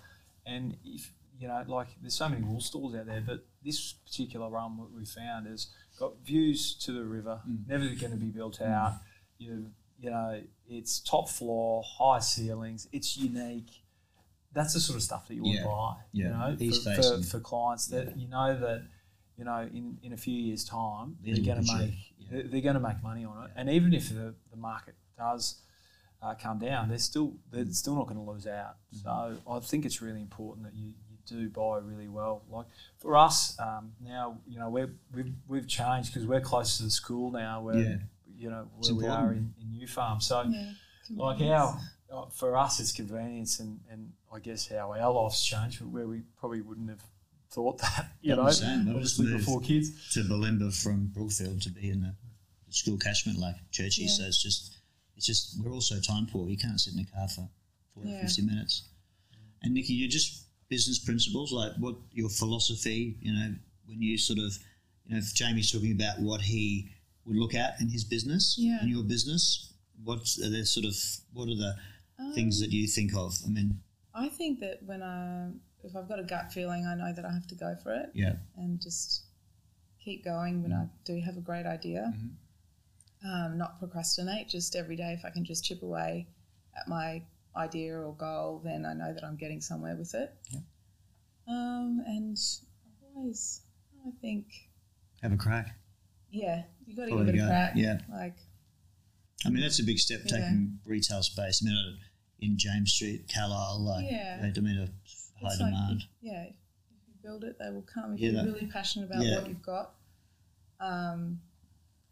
and 0.45 0.77
if 0.83 1.11
you 1.39 1.47
know, 1.47 1.63
like 1.67 1.89
there's 2.01 2.15
so 2.15 2.27
many 2.29 2.41
wool 2.43 2.59
stores 2.61 2.95
out 2.95 3.05
there, 3.05 3.21
but 3.21 3.45
this 3.63 3.93
particular 3.93 4.49
one 4.49 4.77
what 4.77 4.91
we 4.91 5.05
found 5.05 5.45
has 5.45 5.67
got 5.99 6.13
views 6.25 6.73
to 6.85 6.91
the 6.91 7.03
river, 7.03 7.41
Mm. 7.47 7.67
never 7.67 7.85
going 7.95 8.11
to 8.11 8.17
be 8.17 8.29
built 8.31 8.59
out. 8.61 8.93
You 9.37 9.71
you 9.99 10.09
know, 10.09 10.41
it's 10.69 10.99
top 10.99 11.29
floor, 11.29 11.83
high 11.85 12.19
ceilings, 12.19 12.87
it's 12.91 13.17
unique. 13.17 13.69
That's 14.53 14.73
the 14.73 14.79
sort 14.79 14.97
of 14.97 15.03
stuff 15.03 15.27
that 15.27 15.35
you 15.35 15.43
want 15.43 15.55
Yeah. 15.55 15.61
to 15.63 15.67
buy. 15.67 15.95
Yeah. 16.11 16.53
You 16.57 16.67
know, 16.67 16.71
for, 16.73 17.01
for, 17.01 17.23
for 17.23 17.39
clients 17.39 17.87
that 17.87 18.17
you 18.17 18.27
know 18.27 18.57
that 18.59 18.83
you 19.37 19.45
know 19.45 19.61
in, 19.73 19.97
in 20.03 20.13
a 20.13 20.17
few 20.17 20.33
years' 20.33 20.63
time 20.63 21.17
Yeah, 21.21 21.35
they're 21.35 21.45
going 21.53 21.63
to 21.65 21.73
make 21.77 21.93
Yeah. 22.17 22.27
they're, 22.31 22.43
they're 22.43 22.61
going 22.61 22.75
to 22.75 22.79
make 22.79 23.01
money 23.03 23.23
on 23.25 23.45
it. 23.45 23.51
And 23.55 23.69
even 23.69 23.93
if 23.93 24.09
the, 24.09 24.33
the 24.49 24.57
market 24.57 24.95
does 25.17 25.61
uh, 26.21 26.33
come 26.35 26.57
down, 26.59 26.89
they're 26.89 26.97
still 26.97 27.33
they're 27.51 27.65
still 27.71 27.95
not 27.95 28.07
going 28.07 28.17
to 28.17 28.31
lose 28.31 28.47
out. 28.47 28.77
Mm-hmm. 28.95 29.03
So 29.03 29.37
I 29.51 29.59
think 29.59 29.85
it's 29.85 30.01
really 30.01 30.21
important 30.21 30.65
that 30.65 30.73
you, 30.75 30.93
you 31.09 31.17
do 31.27 31.49
buy 31.49 31.77
really 31.79 32.07
well. 32.07 32.43
Like 32.49 32.65
for 32.99 33.15
us 33.15 33.55
um, 33.59 33.91
now, 34.03 34.39
you 34.47 34.57
know 34.59 34.69
we're, 34.69 34.89
we've 35.13 35.33
we've 35.47 35.67
changed 35.67 36.13
because 36.13 36.25
we're 36.27 36.41
close 36.41 36.77
to 36.77 36.83
the 36.83 36.89
school 36.89 37.31
now. 37.31 37.61
Where 37.61 37.75
Yeah. 37.77 37.95
You 38.37 38.49
know 38.49 38.67
where 38.77 38.93
we 38.93 39.07
are 39.07 39.31
in, 39.31 39.53
in 39.61 39.71
New 39.71 39.87
Farm. 39.87 40.21
So 40.21 40.43
yeah. 40.43 40.71
like 41.15 41.41
our 41.41 41.79
uh, 42.11 42.25
for 42.27 42.55
us 42.55 42.79
it's 42.79 42.91
convenience 42.91 43.59
and, 43.59 43.79
and 43.91 44.11
I 44.33 44.39
guess 44.39 44.67
how 44.67 44.93
our 44.93 45.11
life's 45.11 45.43
changed 45.45 45.81
where 45.81 46.07
we 46.07 46.21
probably 46.39 46.61
wouldn't 46.61 46.89
have 46.89 47.03
thought 47.51 47.79
that 47.79 48.11
you 48.21 48.33
I'm 48.33 48.39
know 48.39 48.45
the 48.45 48.51
same. 48.51 48.87
I 48.87 48.91
obviously 48.91 49.25
moved. 49.25 49.45
before 49.45 49.61
kids 49.61 50.13
to 50.13 50.21
Bulimba 50.21 50.73
from 50.81 51.07
Brookfield 51.07 51.61
to 51.63 51.69
be 51.69 51.89
in 51.89 52.01
the, 52.01 52.13
the 52.67 52.73
school 52.73 52.97
catchment 52.97 53.39
like 53.39 53.55
Churchie. 53.71 53.99
Yeah. 54.01 54.07
So 54.07 54.23
it's 54.25 54.41
just, 54.41 54.77
it's 55.15 55.25
just, 55.25 55.61
we're 55.63 55.71
all 55.71 55.81
so 55.81 55.99
time 55.99 56.27
poor. 56.27 56.49
You 56.49 56.57
can't 56.57 56.79
sit 56.79 56.93
in 56.93 56.99
a 56.99 57.05
car 57.05 57.27
for 57.27 57.49
40, 57.95 58.09
Yeah. 58.09 58.21
50 58.21 58.41
minutes. 58.43 58.83
And 59.63 59.73
Nikki, 59.73 59.93
you're 59.93 60.09
just 60.09 60.43
business 60.69 60.99
principles, 60.99 61.51
like 61.51 61.71
what 61.79 61.95
your 62.11 62.29
philosophy, 62.29 63.17
you 63.21 63.33
know, 63.33 63.55
when 63.85 64.01
you 64.01 64.17
sort 64.17 64.39
of, 64.39 64.57
you 65.05 65.13
know, 65.13 65.17
if 65.17 65.33
Jamie's 65.33 65.71
talking 65.71 65.93
about 65.93 66.19
what 66.19 66.41
he 66.41 66.89
would 67.27 67.35
look 67.37 67.53
at 67.53 67.79
in 67.81 67.89
his 67.89 68.03
business, 68.03 68.55
Yeah. 68.57 68.81
in 68.81 68.87
your 68.89 69.03
business, 69.03 69.73
what's 70.03 70.41
are 70.41 70.49
there 70.49 70.65
sort 70.65 70.85
of, 70.85 70.95
what 71.33 71.49
are 71.49 71.55
the 71.55 71.75
things 72.33 72.61
Um, 72.61 72.69
that 72.69 72.71
you 72.75 72.87
think 72.87 73.13
of? 73.15 73.37
I 73.45 73.49
mean, 73.49 73.81
I 74.13 74.29
think 74.29 74.59
that 74.61 74.81
when 74.83 75.03
I, 75.03 75.51
if 75.83 75.95
I've 75.95 76.07
got 76.07 76.19
a 76.19 76.23
gut 76.23 76.51
feeling, 76.53 76.85
I 76.85 76.95
know 76.95 77.13
that 77.13 77.25
I 77.25 77.31
have 77.31 77.47
to 77.47 77.55
go 77.55 77.75
for 77.83 77.93
it 77.93 78.09
yeah, 78.15 78.37
and 78.55 78.81
just 78.81 79.25
keep 79.99 80.23
going 80.23 80.63
when 80.63 80.73
I 80.73 80.87
do 81.03 81.19
have 81.21 81.37
a 81.37 81.41
great 81.41 81.65
idea. 81.65 82.13
Mhm. 82.15 82.31
Um, 83.25 83.57
not 83.57 83.77
procrastinate. 83.79 84.47
Just 84.47 84.75
every 84.75 84.95
day, 84.95 85.13
if 85.13 85.25
I 85.25 85.29
can 85.31 85.43
just 85.43 85.63
chip 85.65 85.81
away 85.83 86.27
at 86.79 86.87
my 86.87 87.23
idea 87.55 87.97
or 87.99 88.13
goal, 88.15 88.59
then 88.63 88.85
I 88.85 88.93
know 88.93 89.11
that 89.13 89.23
I'm 89.23 89.35
getting 89.35 89.59
somewhere 89.59 89.95
with 89.95 90.13
it. 90.15 90.33
Yeah. 90.51 90.59
Um, 91.47 92.01
and 92.05 92.37
always, 93.15 93.61
I 94.05 94.11
think, 94.21 94.69
have 95.21 95.31
a 95.33 95.37
crack. 95.37 95.77
Yeah, 96.31 96.63
you 96.85 96.95
got 96.95 97.05
to 97.05 97.11
give 97.11 97.27
it 97.27 97.35
a 97.35 97.37
go, 97.37 97.47
crack. 97.47 97.73
yeah. 97.75 97.99
like 98.11 98.35
I 99.45 99.49
mean, 99.49 99.61
that's 99.61 99.79
a 99.79 99.83
big 99.83 99.99
step 99.99 100.21
Yeah. 100.25 100.37
taking 100.37 100.79
retail 100.85 101.21
space. 101.23 101.61
I 101.63 101.69
mean, 101.69 101.97
in 102.39 102.57
James 102.57 102.91
Street, 102.93 103.31
Carlisle, 103.33 103.79
like, 103.81 104.09
Yeah. 104.09 104.41
they 104.41 104.51
demand 104.51 104.79
a 104.79 104.81
high 104.85 105.51
it's 105.51 105.59
like, 105.59 105.71
demand. 105.71 106.03
yeah, 106.21 106.43
if 106.43 106.53
you 107.07 107.13
build 107.23 107.43
it, 107.43 107.57
they 107.59 107.69
will 107.69 107.83
come. 107.83 108.13
If 108.15 108.19
Yeah, 108.19 108.29
you're 108.31 108.43
that- 108.45 108.53
really 108.53 108.67
passionate 108.67 109.05
about 109.11 109.19
what 109.19 109.47
you've 109.47 109.61
got, 109.61 109.93
um, 110.79 111.39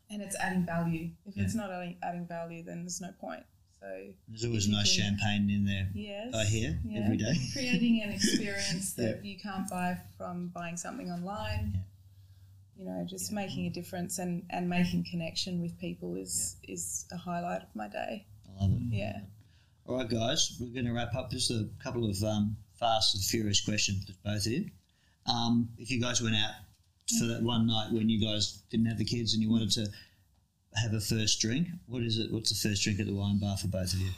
and 0.10 0.22
it's 0.22 0.36
adding 0.40 0.66
value. 0.66 1.10
If 1.26 1.38
it's 1.38 1.56
not 1.56 1.72
adding, 1.72 1.98
adding 2.04 2.28
value, 2.28 2.64
then 2.64 2.82
there's 2.84 3.02
no 3.02 3.12
point. 3.20 3.44
So 3.80 4.14
There's 4.28 4.46
always 4.46 4.68
nice 4.68 4.96
can- 4.96 5.18
champagne 5.18 5.50
in 5.50 5.66
there. 5.66 5.90
Yes. 5.94 6.34
I 6.34 6.46
hear 6.46 6.80
every 6.96 7.18
day. 7.18 7.36
Creating 7.54 8.02
an 8.04 8.12
experience 8.12 8.94
that 8.98 9.26
you 9.26 9.38
can't 9.38 9.68
buy 9.70 9.98
from 10.18 10.50
buying 10.50 10.78
something 10.78 11.12
online. 11.12 11.84
Yeah. 12.78 12.84
You 12.84 12.90
know, 12.90 13.06
just 13.06 13.32
Yeah. 13.32 13.36
making 13.36 13.66
a 13.68 13.70
difference 13.70 14.20
and, 14.20 14.44
and 14.50 14.70
making 14.70 15.06
connection 15.10 15.62
with 15.62 15.78
people 15.80 16.16
is 16.16 16.58
is 16.68 17.06
a 17.12 17.18
highlight 17.18 17.62
of 17.64 17.76
my 17.76 17.88
day. 17.88 18.26
I 18.48 18.62
love 18.64 18.72
it. 18.74 18.82
Yeah. 18.94 19.22
All 19.88 19.98
right, 19.98 20.10
guys, 20.10 20.58
we're 20.60 20.74
going 20.74 20.86
to 20.86 20.94
wrap 20.94 21.14
up. 21.16 21.30
Just 21.32 21.52
a 21.52 21.70
couple 21.84 22.10
of 22.10 22.22
um, 22.24 22.58
fast 22.80 23.14
and 23.16 23.24
furious 23.24 23.62
questions 23.64 24.06
for 24.06 24.14
both 24.24 24.46
of 24.46 24.52
you. 24.52 24.70
Um, 25.28 25.70
if 25.78 25.92
you 25.92 26.02
guys 26.02 26.22
went 26.22 26.36
out 26.36 26.52
for 27.20 27.26
that 27.26 27.44
one 27.44 27.68
night 27.68 27.92
when 27.92 28.10
you 28.10 28.20
guys 28.20 28.64
didn't 28.72 28.88
have 28.88 28.98
the 28.98 29.06
kids 29.06 29.34
and 29.36 29.44
you 29.44 29.50
wanted 29.52 29.70
to 29.72 29.88
have 30.76 30.94
a 30.94 31.00
first 31.00 31.40
drink, 31.40 31.68
what 31.86 32.02
is 32.04 32.18
it? 32.18 32.32
What's 32.32 32.50
the 32.50 32.70
first 32.70 32.84
drink 32.84 33.00
at 33.00 33.06
the 33.06 33.14
wine 33.14 33.38
bar 33.40 33.58
for 33.58 33.68
both 33.68 33.94
of 33.94 34.00
you? 34.00 34.10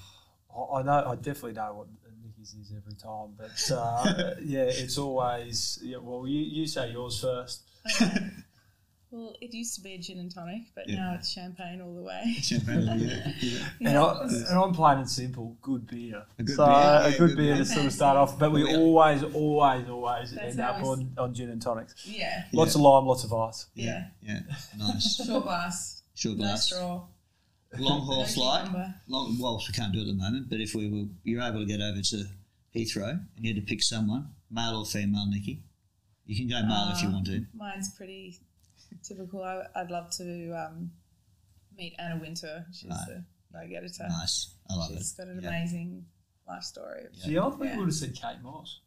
I 0.55 0.79
I 0.79 0.83
know, 0.83 1.03
I 1.11 1.15
definitely 1.15 1.53
know 1.53 1.73
what 1.73 1.87
Nikki's 2.23 2.53
is 2.53 2.71
every 2.75 2.95
time, 2.95 3.35
but 3.37 3.71
uh, 3.75 4.35
yeah, 4.43 4.63
it's 4.63 4.97
always 4.97 5.79
yeah. 5.83 5.97
Well, 5.97 6.25
you, 6.27 6.39
you 6.41 6.65
say 6.65 6.91
yours 6.91 7.19
first. 7.19 7.63
Okay. 9.09 9.17
well, 9.23 9.33
it 9.41 9.53
used 9.53 9.75
to 9.75 9.81
be 9.81 9.93
a 9.93 9.97
gin 9.97 10.19
and 10.19 10.33
tonic, 10.33 10.63
but 10.75 10.87
Yeah. 10.87 10.95
now 10.97 11.13
it's 11.15 11.29
champagne 11.29 11.81
all 11.81 11.95
the 11.95 12.01
way. 12.01 12.35
Champagne, 12.41 12.99
yeah. 12.99 13.31
yeah. 13.39 13.69
And, 13.89 13.97
I, 13.97 14.21
and 14.23 14.57
I'm 14.59 14.73
plain 14.73 14.97
and 14.99 15.09
simple, 15.09 15.57
good 15.61 15.87
beer. 15.87 16.23
A 16.39 16.43
good 16.43 16.55
so 16.55 16.65
beer, 16.65 16.75
a 16.75 17.09
good 17.11 17.17
good 17.29 17.37
beer 17.37 17.55
beer. 17.55 17.57
to 17.57 17.65
sort 17.65 17.85
of 17.85 17.93
start 17.93 18.17
off, 18.17 18.37
but 18.37 18.51
we 18.51 18.69
Yeah. 18.69 18.77
always, 18.77 19.23
always, 19.23 19.87
always 19.89 20.31
That's 20.31 20.51
end 20.51 20.59
up 20.59 20.83
on, 20.83 21.13
on 21.17 21.33
gin 21.33 21.49
and 21.49 21.61
tonics. 21.61 21.95
Yeah. 22.05 22.43
Lots 22.53 22.75
of 22.75 22.81
lime, 22.81 23.05
lots 23.05 23.23
of 23.23 23.33
ice. 23.33 23.67
Yeah. 23.75 24.07
Yeah, 24.21 24.41
nice. 24.77 25.15
Short 25.25 25.43
glass. 25.43 26.03
Short 26.13 26.37
No 26.37 26.43
glass. 26.43 26.65
straw. 26.65 27.05
Long 27.77 28.01
haul 28.01 28.19
No 28.21 28.25
flight. 28.25 28.63
cucumber. 28.65 28.95
Long, 29.07 29.37
well, 29.39 29.57
we 29.65 29.73
can't 29.73 29.91
do 29.93 29.99
it 29.99 30.03
at 30.03 30.07
the 30.07 30.13
moment, 30.13 30.49
but 30.49 30.59
if 30.61 30.73
we 30.73 30.89
were, 30.89 31.07
you're 31.23 31.41
able 31.41 31.59
to 31.59 31.65
get 31.65 31.81
over 31.81 32.01
to 32.01 32.25
Heathrow 32.75 33.11
and 33.35 33.45
you 33.45 33.53
had 33.53 33.61
to 33.61 33.67
pick 33.67 33.81
someone, 33.83 34.29
male 34.49 34.77
or 34.79 34.85
female, 34.85 35.25
Nikki, 35.29 35.63
you 36.25 36.35
can 36.35 36.47
go 36.47 36.65
male 36.67 36.91
if 36.93 37.01
you 37.01 37.09
Uh, 37.09 37.11
want 37.13 37.25
to. 37.27 37.45
Mine's 37.53 37.89
pretty 37.95 38.37
typical. 39.03 39.43
I, 39.43 39.63
I'd 39.75 39.91
love 39.91 40.09
to 40.17 40.51
um, 40.53 40.91
meet 41.77 41.95
Anna 41.99 42.19
Wintour. 42.19 42.65
She's 42.73 42.89
Right. 42.89 43.05
the 43.07 43.23
go-getter. 43.53 43.87
Nice. 44.09 44.53
I 44.69 44.75
love 44.75 44.87
She's 44.89 44.95
it. 44.97 44.99
She's 44.99 45.11
got 45.13 45.27
an 45.27 45.39
Yeah. 45.41 45.49
amazing 45.49 46.05
life 46.47 46.63
story. 46.63 47.03
Yeah. 47.13 47.25
See, 47.25 47.37
I 47.37 47.41
thought 47.41 47.63
Yeah. 47.63 47.73
you 47.73 47.79
would 47.79 47.85
have 47.87 47.95
said 47.95 48.13
Kate 48.15 48.41
Moss. 48.41 48.79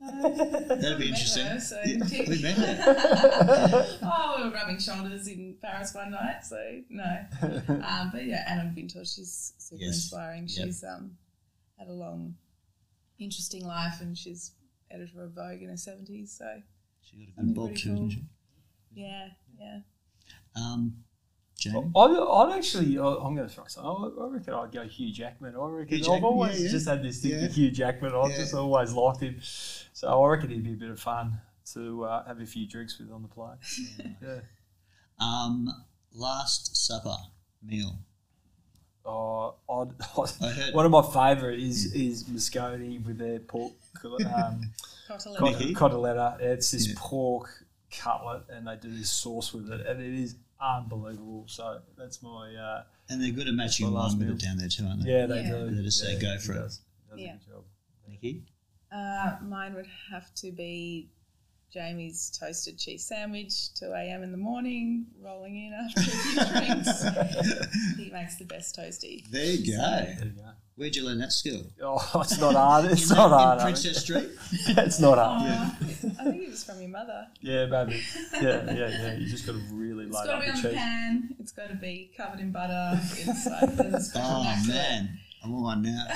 That'd 0.00 0.98
be 0.98 1.08
interesting. 1.08 1.46
her, 1.46 1.60
so 1.60 1.80
Yeah, 1.84 2.24
we 2.28 2.42
met 2.42 2.56
her. 2.58 3.98
oh, 4.02 4.34
we 4.38 4.44
were 4.44 4.54
rubbing 4.54 4.78
shoulders 4.78 5.26
in 5.28 5.56
Paris 5.62 5.94
one 5.94 6.10
night, 6.10 6.44
so 6.44 6.82
no. 6.90 7.24
Um, 7.68 8.10
but 8.12 8.24
yeah, 8.26 8.44
Anna 8.48 8.72
Wintour, 8.74 9.04
she's 9.04 9.54
super 9.58 9.82
Yes. 9.82 9.94
inspiring. 9.94 10.42
Yep. 10.48 10.66
She's 10.66 10.84
um, 10.84 11.16
had 11.78 11.88
a 11.88 11.92
long, 11.92 12.34
interesting 13.18 13.64
life, 13.64 14.00
and 14.00 14.16
she's 14.18 14.52
editor 14.90 15.22
of 15.24 15.32
Vogue 15.32 15.62
in 15.62 15.70
her 15.70 15.76
seventies. 15.76 16.32
So 16.36 16.60
She 17.00 17.16
got 17.16 17.42
a 17.42 17.46
That'd 17.46 17.54
good 17.54 17.54
be 17.54 17.68
bob 17.68 17.76
too, 17.76 17.88
cool. 17.88 17.96
didn't 18.08 18.10
she? 18.10 18.24
Yeah, 18.94 19.28
yeah. 19.58 19.78
Um, 20.56 20.96
Jamie? 21.58 21.90
I'd, 21.96 22.10
I'd 22.16 22.56
actually, 22.58 22.98
I- 22.98 23.02
I'm 23.06 23.34
going 23.36 23.48
to 23.48 23.54
throw 23.54 23.64
something. 23.66 23.90
I 24.18 24.24
I 24.24 24.28
reckon 24.28 24.54
I'd 24.54 24.72
go 24.72 24.82
Hugh 24.84 25.12
Jackman. 25.12 25.54
I 25.56 25.66
reckon 25.66 25.98
Hugh 25.98 26.12
I've 26.12 26.24
always 26.24 26.58
yeah, 26.58 26.66
yeah. 26.66 26.70
just 26.70 26.88
had 26.88 27.02
this 27.02 27.20
thing 27.20 27.32
Yeah. 27.32 27.46
for 27.46 27.52
Hugh 27.52 27.70
Jackman. 27.70 28.12
I've 28.14 28.30
Yeah. 28.30 28.36
just 28.38 28.54
always 28.54 28.92
liked 28.92 29.20
him. 29.20 29.38
So 29.40 30.22
I 30.22 30.28
reckon 30.28 30.50
he'd 30.50 30.64
be 30.64 30.72
a 30.72 30.76
bit 30.76 30.90
of 30.90 31.00
fun 31.00 31.40
to 31.72 32.04
uh, 32.04 32.26
have 32.26 32.40
a 32.40 32.46
few 32.46 32.66
drinks 32.66 32.98
with 32.98 33.10
on 33.10 33.22
the 33.22 33.28
plane. 33.28 33.56
yeah. 34.22 34.40
Um, 35.18 35.68
last 36.12 36.76
supper 36.76 37.16
meal. 37.62 37.98
Oh, 39.06 39.54
I'd, 39.70 39.88
I 40.42 40.48
heard- 40.50 40.74
one 40.74 40.86
of 40.86 40.92
my 40.92 41.02
favourite 41.02 41.58
is 41.58 41.94
is 41.94 42.24
Moscone 42.24 43.04
with 43.04 43.18
their 43.18 43.38
pork 43.38 43.72
um, 44.04 44.62
Cotillette. 45.08 45.74
cot- 45.74 45.92
Mickey? 45.92 46.44
It's 46.44 46.70
this 46.70 46.88
Yeah. 46.88 46.94
pork 46.96 47.64
cutlet, 48.00 48.42
and 48.50 48.66
they 48.66 48.76
do 48.76 48.90
this 48.90 49.10
sauce 49.10 49.52
with 49.52 49.70
it, 49.70 49.86
and 49.86 50.00
it 50.00 50.14
is 50.14 50.36
unbelievable. 50.60 51.44
So 51.48 51.80
that's 51.96 52.22
my 52.22 52.54
uh, 52.54 52.82
And 53.08 53.22
they're 53.22 53.32
good 53.32 53.48
at 53.48 53.54
matching 53.54 53.86
My 53.90 54.00
last 54.00 54.12
wine 54.12 54.18
with 54.20 54.28
meal. 54.28 54.36
it 54.36 54.40
down 54.42 54.56
there 54.58 54.68
too, 54.68 54.86
aren't 54.86 55.04
they? 55.04 55.10
yeah. 55.12 55.26
They 55.26 55.42
Yeah. 55.42 55.50
do. 55.50 55.70
They 55.74 55.82
just 55.82 56.00
say 56.00 56.18
go 56.18 56.32
he 56.32 56.38
for 56.38 56.52
it. 56.52 56.56
does. 56.56 56.80
Does 57.10 57.18
Yeah. 57.20 57.30
a 57.30 57.32
good 57.38 57.46
job. 57.46 57.64
Nikki? 58.08 58.42
Uh, 58.92 59.36
mine 59.42 59.74
would 59.74 59.88
have 60.12 60.32
to 60.36 60.52
be 60.52 61.10
Jamie's 61.72 62.30
toasted 62.38 62.78
cheese 62.78 63.04
sandwich, 63.04 63.74
2 63.74 63.86
a.m. 63.86 64.22
in 64.22 64.30
the 64.30 64.38
morning, 64.38 65.06
rolling 65.20 65.56
in 65.56 65.72
after 65.72 66.00
a 66.00 66.04
few 66.04 66.60
drinks. 66.60 67.02
he 67.96 68.10
makes 68.10 68.36
the 68.36 68.44
best 68.44 68.76
toasty. 68.76 69.28
There 69.30 69.44
you 69.44 69.72
go. 69.76 69.82
So- 69.82 70.14
There 70.18 70.24
you 70.26 70.30
go. 70.32 70.50
Where'd 70.76 70.96
you 70.96 71.04
learn 71.04 71.18
that 71.18 71.30
skill? 71.32 71.62
Oh, 71.80 71.96
it's 72.20 72.38
not 72.40 72.54
hard. 72.56 72.86
It's 72.90 73.08
not 73.08 73.26
in 73.26 73.30
hard. 73.38 73.58
I 73.60 73.62
Princess 73.64 74.00
Street? 74.02 74.28
think. 74.40 74.78
it's 74.78 74.98
not 74.98 75.18
hard. 75.18 75.42
Aw, 75.48 75.76
I 75.80 76.24
think 76.24 76.42
it 76.42 76.50
was 76.50 76.64
from 76.64 76.80
your 76.80 76.90
mother. 76.90 77.26
Yeah, 77.40 77.66
maybe. 77.66 78.02
Yeah, 78.34 78.40
yeah, 78.72 78.88
yeah. 78.88 79.14
You 79.18 79.26
just 79.28 79.46
got 79.46 79.52
to 79.52 79.62
really 79.72 80.06
It's 80.06 80.14
load 80.14 80.26
got 80.26 80.34
up 80.34 80.40
to 80.40 80.46
be 80.46 80.50
on 80.50 80.56
the 80.62 80.68
cheese. 80.70 80.76
pan. 80.78 81.36
It's 81.38 81.52
got 81.52 81.68
to 81.68 81.76
be 81.76 82.10
covered 82.16 82.40
in 82.40 82.50
butter. 82.50 83.00
It's 83.00 83.46
like 83.46 83.76
there's 83.76 84.12
Oh, 84.16 84.42
knack 84.42 84.66
man. 84.66 85.18
I'm 85.44 85.54
on 85.54 85.62
one 85.62 85.82
now. 85.82 86.06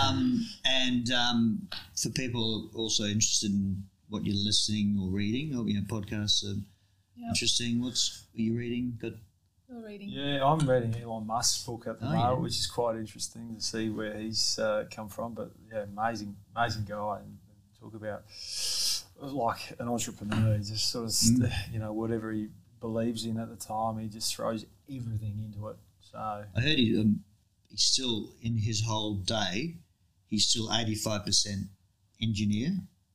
Um, 0.00 0.46
and 0.64 1.10
um, 1.10 1.68
for 2.00 2.08
people 2.10 2.70
also 2.74 3.04
interested 3.04 3.50
in 3.50 3.82
what 4.08 4.24
you're 4.24 4.36
listening 4.36 4.98
or 5.02 5.10
reading, 5.10 5.54
or 5.58 5.68
you 5.68 5.74
know, 5.74 5.86
podcasts 5.86 6.44
are 6.44 6.54
Yep. 7.18 7.28
interesting. 7.30 7.80
What's 7.82 8.26
are 8.36 8.40
you 8.42 8.54
reading? 8.56 8.98
Got 9.00 9.12
You're 9.76 9.86
reading. 9.86 10.08
Yeah, 10.08 10.44
I'm 10.44 10.66
reading 10.68 10.94
Elon 11.02 11.26
Musk's 11.26 11.62
book 11.64 11.86
at 11.86 12.00
the 12.00 12.06
Oh, 12.06 12.10
moment, 12.10 12.24
yeah. 12.24 12.42
which 12.42 12.56
is 12.58 12.66
quite 12.66 12.96
interesting 12.96 13.54
to 13.56 13.60
see 13.60 13.90
where 13.90 14.16
he's 14.16 14.58
uh, 14.58 14.84
come 14.90 15.08
from. 15.08 15.34
But 15.34 15.50
yeah, 15.70 15.82
amazing, 15.82 16.34
amazing 16.56 16.84
guy, 16.84 17.18
and, 17.18 17.36
and 17.48 17.80
talk 17.80 17.94
about 17.94 18.22
like 19.20 19.74
an 19.78 19.88
entrepreneur. 19.88 20.54
He 20.56 20.64
just 20.64 20.90
sort 20.90 21.04
of, 21.06 21.10
Mm. 21.12 21.52
you 21.72 21.78
know, 21.78 21.92
whatever 21.92 22.32
he 22.32 22.48
believes 22.80 23.24
in 23.26 23.38
at 23.38 23.48
the 23.50 23.56
time, 23.56 23.98
he 23.98 24.08
just 24.08 24.34
throws 24.34 24.64
everything 24.88 25.38
into 25.44 25.68
it. 25.68 25.76
So 26.00 26.18
I 26.18 26.60
heard 26.60 26.78
he, 26.78 26.98
um, 26.98 27.22
he's 27.68 27.82
still 27.82 28.30
in 28.42 28.56
his 28.56 28.82
whole 28.82 29.14
day. 29.16 29.76
He's 30.28 30.46
still 30.46 30.72
eighty 30.72 30.94
five 30.94 31.24
percent 31.26 31.66
engineer 32.22 32.68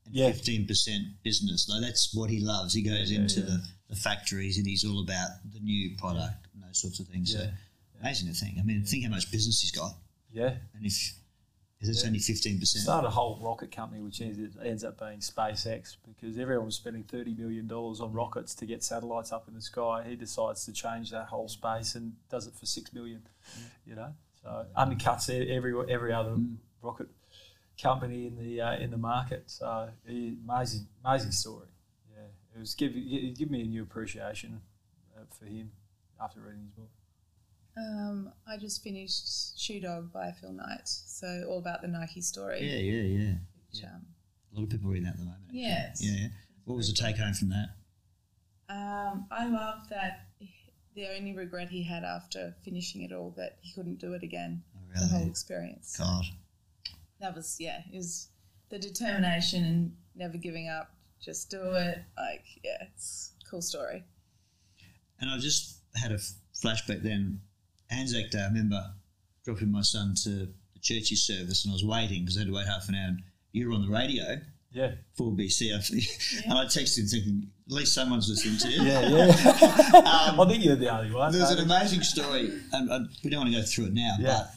and 0.06 0.16
Yeah. 0.16 0.32
fifteen 0.32 0.68
percent 0.68 1.04
business. 1.24 1.68
Like 1.68 1.82
that's 1.82 2.14
what 2.14 2.30
he 2.30 2.40
loves. 2.40 2.74
He 2.76 2.84
goes 2.84 3.12
Yeah, 3.12 3.22
into 3.22 3.40
yeah. 3.40 3.46
The, 3.48 3.64
the 3.90 3.96
factories 3.96 4.58
and 4.60 4.68
he's 4.68 4.86
all 4.86 5.02
about 5.02 5.30
the 5.52 5.60
new 5.60 5.96
product 5.98 6.41
and 6.62 6.70
those 6.70 6.80
sorts 6.80 7.00
of 7.00 7.08
things. 7.08 7.34
So 7.34 7.40
Yeah. 7.40 7.52
amazing 8.00 8.28
to 8.28 8.34
think. 8.34 8.58
I 8.60 8.64
mean, 8.64 8.84
think 8.84 9.04
how 9.04 9.10
much 9.10 9.32
business 9.32 9.62
he's 9.62 9.72
got, 9.72 9.96
yeah, 10.32 10.58
and 10.74 10.86
if 10.86 11.16
if 11.80 11.90
it's 11.90 12.06
only 12.06 12.20
fifteen 12.20 12.60
percent. 12.60 12.84
started 12.84 13.08
a 13.08 13.12
whole 13.12 13.40
rocket 13.42 13.72
company, 13.72 14.02
which 14.04 14.22
ends, 14.22 14.56
ends 14.64 14.84
up 14.84 15.00
being 15.00 15.18
SpaceX, 15.20 15.98
because 16.08 16.38
everyone 16.38 16.66
was 16.68 16.76
spending 16.76 17.04
thirty 17.04 17.34
million 17.34 17.66
dollars 17.68 18.00
on 18.02 18.14
rockets 18.14 18.54
to 18.56 18.66
get 18.68 18.84
satellites 18.84 19.32
up 19.32 19.48
in 19.48 19.56
the 19.56 19.62
sky. 19.62 20.04
He 20.08 20.16
decides 20.16 20.64
to 20.66 20.74
change 20.74 21.10
that 21.10 21.26
whole 21.28 21.48
space 21.48 21.96
and 21.96 22.14
does 22.30 22.46
it 22.46 22.54
for 22.54 22.68
six 22.68 22.94
million. 22.94 23.24
You 23.86 23.96
know, 23.96 24.14
so 24.44 24.66
undercuts 24.78 25.30
every 25.30 25.74
every 25.92 26.14
other 26.14 26.32
Mm. 26.36 26.58
rocket 26.84 27.08
company 27.82 28.28
in 28.28 28.36
the 28.38 28.62
uh, 28.62 28.76
in 28.78 28.92
the 28.92 28.98
market. 28.98 29.50
So 29.50 29.90
amazing, 30.08 30.88
amazing 31.04 31.32
story. 31.32 31.68
Yeah, 32.14 32.28
it 32.56 32.60
was 32.60 32.76
give 32.76 32.92
it 32.96 33.38
give 33.38 33.50
me 33.50 33.62
a 33.62 33.66
new 33.66 33.82
appreciation 33.82 34.62
uh, 35.18 35.22
for 35.32 35.46
him 35.46 35.72
after 36.22 36.40
reading 36.42 36.62
his 36.62 36.72
book. 36.72 36.90
Um, 37.78 38.32
I 38.48 38.58
just 38.58 38.84
finished 38.84 39.60
Shoe 39.60 39.80
Dog 39.80 40.12
by 40.12 40.32
Phil 40.40 40.52
Knight. 40.52 40.88
So 40.88 41.46
all 41.50 41.60
about 41.60 41.82
the 41.82 41.88
Nike 41.88 42.22
story. 42.22 42.60
Yeah, 42.62 42.78
yeah, 42.80 43.02
yeah. 43.24 43.34
Which, 43.72 43.84
um, 43.86 44.06
A 44.52 44.56
lot 44.58 44.64
of 44.66 44.70
people 44.70 44.90
reading 44.90 45.06
that 45.06 45.14
at 45.14 45.20
the 45.20 45.24
moment. 45.26 45.42
actually. 45.48 45.62
Yes. 45.62 46.02
Yeah, 46.04 46.22
yeah. 46.22 46.28
What 46.66 46.76
was 46.76 46.94
the 46.94 47.02
take 47.02 47.18
home 47.18 47.34
from 47.34 47.50
that? 47.50 47.70
um, 48.70 49.26
I 49.32 49.48
love 49.48 49.90
that 49.90 50.28
the 50.96 51.08
only 51.18 51.34
regret 51.34 51.70
he 51.70 51.84
had 51.84 52.04
after 52.04 52.54
finishing 52.64 53.02
it 53.02 53.12
all 53.12 53.34
that 53.38 53.58
he 53.62 53.74
couldn't 53.74 54.00
do 54.00 54.14
it 54.14 54.24
again. 54.24 54.64
Oh, 54.76 55.00
The 55.02 55.08
whole 55.08 55.28
experience. 55.28 55.96
God. 55.98 56.26
That 57.20 57.36
was 57.36 57.58
yeah. 57.60 57.82
It 57.92 57.96
was 57.98 58.30
the 58.70 58.80
determination 58.80 59.64
and 59.64 59.96
never 60.16 60.38
giving 60.38 60.68
up. 60.70 60.92
Just 61.22 61.50
do 61.50 61.62
it. 61.74 62.00
Like 62.18 62.44
yeah, 62.64 62.78
it's 62.94 63.34
a 63.46 63.50
cool 63.50 63.62
story. 63.62 64.04
And 65.20 65.30
I 65.30 65.38
just 65.38 65.81
had 65.96 66.12
a 66.12 66.18
flashback 66.54 67.04
then. 67.04 67.42
Anzac 67.90 68.32
Day, 68.32 68.40
I 68.40 68.48
remember 68.48 68.82
dropping 69.44 69.72
my 69.72 69.82
son 69.82 70.16
to 70.24 70.30
the 70.30 70.80
Churchie 70.82 71.18
service 71.18 71.66
and 71.66 71.72
I 71.72 71.74
was 71.74 71.84
waiting 71.84 72.22
because 72.22 72.38
I 72.38 72.42
had 72.42 72.48
to 72.48 72.54
wait 72.54 72.68
half 72.68 72.88
an 72.90 72.96
hour. 72.96 73.08
And 73.08 73.22
you 73.52 73.68
were 73.68 73.76
on 73.76 73.82
the 73.82 73.92
radio 73.92 74.40
Yeah. 74.72 74.94
4BC. 75.20 75.70
Yeah. 75.70 76.42
And 76.46 76.54
I 76.58 76.66
texted 76.66 77.00
him 77.00 77.08
thinking, 77.08 77.48
at 77.68 77.74
least 77.74 77.94
someone's 77.94 78.30
listening 78.30 78.58
to 78.58 78.70
you. 78.70 78.82
Yeah, 78.92 79.08
yeah. 79.08 80.30
um, 80.30 80.40
I 80.40 80.46
think 80.48 80.64
you're 80.64 80.76
the 80.76 80.90
only 80.90 81.14
one. 81.14 81.32
There's 81.32 81.52
an 81.52 81.60
amazing 81.60 82.02
story, 82.04 82.52
and, 82.72 82.90
and, 82.90 83.10
we 83.24 83.30
don't 83.30 83.42
want 83.42 83.54
to 83.54 83.60
go 83.60 83.66
through 83.66 83.86
it 83.86 83.94
now, 83.94 84.16
yeah. 84.20 84.28
but 84.28 84.54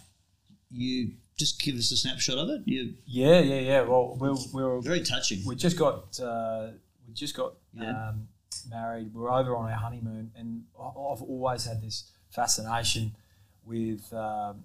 you 0.71 1.13
just 1.37 1.61
give 1.61 1.77
us 1.77 1.91
a 1.93 1.97
snapshot 1.97 2.39
of 2.39 2.49
it. 2.51 2.63
You, 2.65 2.95
yeah, 3.07 3.41
yeah, 3.41 3.61
yeah. 3.61 3.81
Well, 3.83 4.17
we 4.21 4.31
we're 4.53 4.81
very 4.81 5.03
touching. 5.03 5.45
We 5.45 5.57
just 5.57 5.79
got 5.79 6.19
uh, 6.21 6.69
we 7.07 7.15
just 7.15 7.37
got 7.37 7.55
yeah. 7.73 8.09
um, 8.09 8.29
married. 8.69 9.15
We 9.15 9.23
are 9.25 9.33
over 9.33 9.57
on 9.57 9.71
our 9.71 9.77
honeymoon, 9.77 10.33
and 10.37 10.65
I've 10.79 11.23
always 11.23 11.65
had 11.65 11.83
this 11.83 12.11
fascination 12.31 13.17
with. 13.65 14.13
Um, 14.13 14.65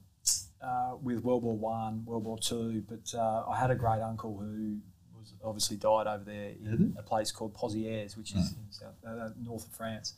uh, 0.62 0.96
with 1.02 1.24
World 1.24 1.44
War 1.44 1.58
One, 1.58 2.04
World 2.06 2.26
War 2.26 2.38
Two, 2.38 2.84
but 2.88 3.18
uh, 3.18 3.46
I 3.50 3.58
had 3.58 3.72
a 3.72 3.76
great 3.76 4.02
uncle 4.02 4.38
who 4.38 4.78
was 5.18 5.34
obviously 5.44 5.78
died 5.78 6.08
over 6.08 6.24
there 6.26 6.50
in 6.50 6.78
mm-hmm. 6.78 6.98
a 6.98 7.02
place 7.02 7.32
called 7.32 7.54
Pozières, 7.56 8.18
which 8.18 8.32
is 8.32 8.52
in 8.52 8.72
south, 8.72 8.94
uh, 9.08 9.30
north 9.42 9.66
of 9.66 9.72
France. 9.72 10.16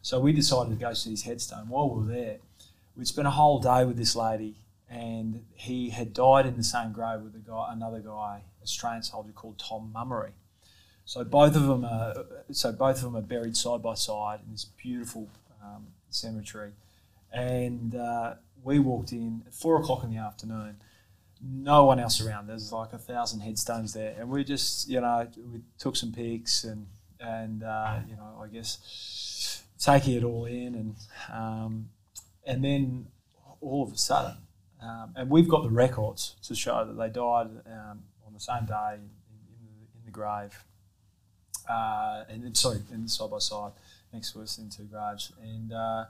So 0.00 0.18
we 0.18 0.32
decided 0.32 0.70
to 0.70 0.76
go 0.76 0.92
see 0.94 1.10
his 1.10 1.22
headstone. 1.22 1.68
While 1.68 1.90
we 1.90 2.06
were 2.06 2.12
there, 2.12 2.38
we'd 2.96 3.06
spent 3.06 3.28
a 3.28 3.32
whole 3.32 3.60
day 3.60 3.84
with 3.84 3.96
this 3.96 4.16
lady, 4.16 4.56
and 4.88 5.44
he 5.54 5.90
had 5.90 6.12
died 6.12 6.46
in 6.46 6.56
the 6.56 6.64
same 6.64 6.92
grave 6.92 7.20
with 7.20 7.34
a 7.34 7.38
guy, 7.38 7.68
another 7.70 8.00
guy, 8.00 8.42
Australian 8.62 9.02
soldier 9.02 9.32
called 9.32 9.58
Tom 9.58 9.90
Mummery. 9.92 10.32
So 11.04 11.24
both 11.24 11.56
of 11.56 11.66
them 11.66 11.84
are 11.84 12.14
so 12.52 12.72
both 12.72 12.96
of 12.98 13.02
them 13.02 13.16
are 13.16 13.22
buried 13.22 13.56
side 13.56 13.82
by 13.82 13.94
side 13.94 14.40
in 14.46 14.52
this 14.52 14.64
beautiful 14.64 15.28
um, 15.62 15.86
cemetery, 16.10 16.72
and 17.32 17.94
uh, 17.94 18.34
we 18.62 18.78
walked 18.78 19.12
in 19.12 19.42
at 19.46 19.54
four 19.54 19.80
o'clock 19.80 20.04
in 20.04 20.10
the 20.10 20.18
afternoon. 20.18 20.76
No 21.44 21.84
one 21.84 21.98
else 21.98 22.20
around. 22.20 22.46
There's 22.46 22.70
like 22.72 22.92
a 22.92 22.98
thousand 22.98 23.40
headstones 23.40 23.92
there, 23.92 24.14
and 24.18 24.28
we 24.28 24.44
just, 24.44 24.88
you 24.88 25.00
know, 25.00 25.26
we 25.52 25.60
took 25.78 25.96
some 25.96 26.12
pics 26.12 26.64
and 26.64 26.86
and 27.18 27.62
uh, 27.62 27.98
you 28.08 28.16
know, 28.16 28.40
I 28.42 28.48
guess 28.48 29.62
taking 29.78 30.14
it 30.14 30.24
all 30.24 30.44
in, 30.46 30.74
and 30.74 30.94
um, 31.32 31.88
and 32.46 32.64
then 32.64 33.06
all 33.60 33.82
of 33.82 33.92
a 33.92 33.98
sudden, 33.98 34.36
um, 34.82 35.12
and 35.16 35.30
we've 35.30 35.48
got 35.48 35.62
the 35.62 35.70
records 35.70 36.36
to 36.44 36.54
show 36.54 36.84
that 36.84 36.94
they 36.94 37.08
died 37.08 37.48
um, 37.66 38.02
on 38.26 38.32
the 38.32 38.40
same 38.40 38.66
day 38.66 38.94
in, 38.94 39.00
in, 39.00 39.88
in 39.98 40.04
the, 40.04 40.10
grave, 40.10 40.64
uh, 41.68 42.24
and 42.28 42.56
sorry, 42.56 42.80
in 42.92 43.08
side 43.08 43.30
by 43.30 43.38
side 43.38 43.72
next 44.12 44.32
to 44.32 44.42
us 44.42 44.58
in 44.58 44.68
two 44.68 44.84
graves, 44.84 45.32
and 45.42 45.72
uh, 45.72 46.04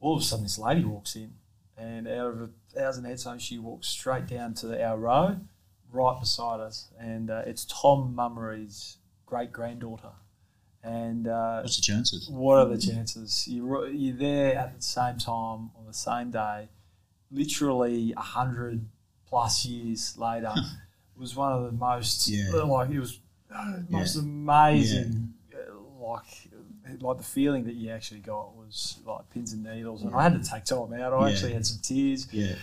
all 0.00 0.16
of 0.16 0.22
a 0.22 0.24
sudden 0.24 0.44
this 0.44 0.58
lady 0.58 0.84
walks 0.84 1.16
in 1.16 1.32
and 1.80 2.06
out 2.06 2.26
of 2.26 2.40
a 2.42 2.48
thousand 2.74 3.04
headstones, 3.04 3.42
she 3.42 3.58
walks 3.58 3.88
straight 3.88 4.26
down 4.26 4.54
to 4.54 4.84
our 4.84 4.98
row, 4.98 5.36
right 5.90 6.20
beside 6.20 6.60
us, 6.60 6.88
and 6.98 7.30
uh, 7.30 7.42
it's 7.46 7.64
Tom 7.64 8.14
Mummery's 8.14 8.98
great 9.26 9.50
granddaughter. 9.50 10.10
And 10.82 11.26
uh, 11.26 11.60
what's 11.60 11.76
the 11.76 11.82
chances? 11.82 12.28
What 12.30 12.58
are 12.58 12.66
the 12.66 12.78
chances? 12.78 13.46
You're, 13.48 13.88
you're 13.88 14.16
there 14.16 14.56
at 14.56 14.76
the 14.76 14.82
same 14.82 15.18
time 15.18 15.70
on 15.76 15.86
the 15.86 15.94
same 15.94 16.30
day, 16.30 16.68
literally 17.30 18.14
a 18.16 18.20
hundred 18.20 18.86
plus 19.26 19.64
years 19.64 20.16
later. 20.16 20.52
it 20.56 20.64
was 21.18 21.34
one 21.34 21.52
of 21.52 21.64
the 21.64 21.72
most 21.72 22.28
yeah. 22.28 22.50
like 22.50 22.90
it 22.90 22.98
was 22.98 23.20
most 23.88 24.16
yeah. 24.16 24.22
amazing, 24.22 25.34
like 26.00 26.48
like 27.00 27.18
the 27.18 27.24
feeling 27.24 27.64
that 27.64 27.74
you 27.74 27.90
actually 27.90 28.20
got 28.20 28.56
was 28.56 28.98
like 29.04 29.28
pins 29.30 29.52
and 29.52 29.62
needles, 29.62 30.02
and 30.02 30.14
I 30.14 30.22
had 30.22 30.42
to 30.42 30.50
take 30.50 30.64
time 30.64 30.92
out. 30.94 31.12
I 31.12 31.30
actually 31.30 31.52
had 31.52 31.66
some 31.66 31.80
tears. 31.82 32.28
Yeah. 32.32 32.54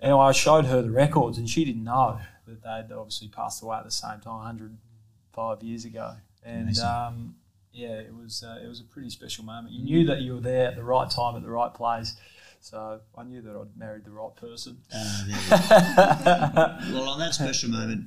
And 0.00 0.12
I 0.14 0.32
showed 0.32 0.64
her 0.64 0.82
the 0.82 0.90
records, 0.90 1.38
and 1.38 1.48
she 1.48 1.64
didn't 1.64 1.84
know 1.84 2.18
that 2.46 2.62
they'd 2.62 2.94
obviously 2.94 3.28
passed 3.28 3.62
away 3.62 3.76
at 3.76 3.84
the 3.84 3.90
same 3.90 4.18
time, 4.20 4.58
105 4.58 5.62
years 5.62 5.84
ago. 5.84 6.14
And 6.44 6.76
um, 6.80 7.36
yeah, 7.72 8.00
it 8.00 8.14
was 8.14 8.42
uh, 8.42 8.58
it 8.62 8.68
was 8.68 8.80
a 8.80 8.84
pretty 8.84 9.10
special 9.10 9.44
moment. 9.44 9.72
You 9.74 9.84
knew 9.84 10.06
that 10.06 10.20
you 10.20 10.34
were 10.34 10.40
there 10.40 10.66
at 10.66 10.76
the 10.76 10.84
right 10.84 11.08
time 11.08 11.36
at 11.36 11.42
the 11.42 11.50
right 11.50 11.72
place. 11.72 12.16
So 12.60 13.00
I 13.16 13.24
knew 13.24 13.42
that 13.42 13.56
I'd 13.56 13.76
married 13.76 14.04
the 14.04 14.12
right 14.12 14.34
person. 14.36 14.78
Uh, 14.94 15.24
well, 16.92 17.08
on 17.08 17.18
that 17.18 17.34
special 17.34 17.70
moment, 17.70 18.06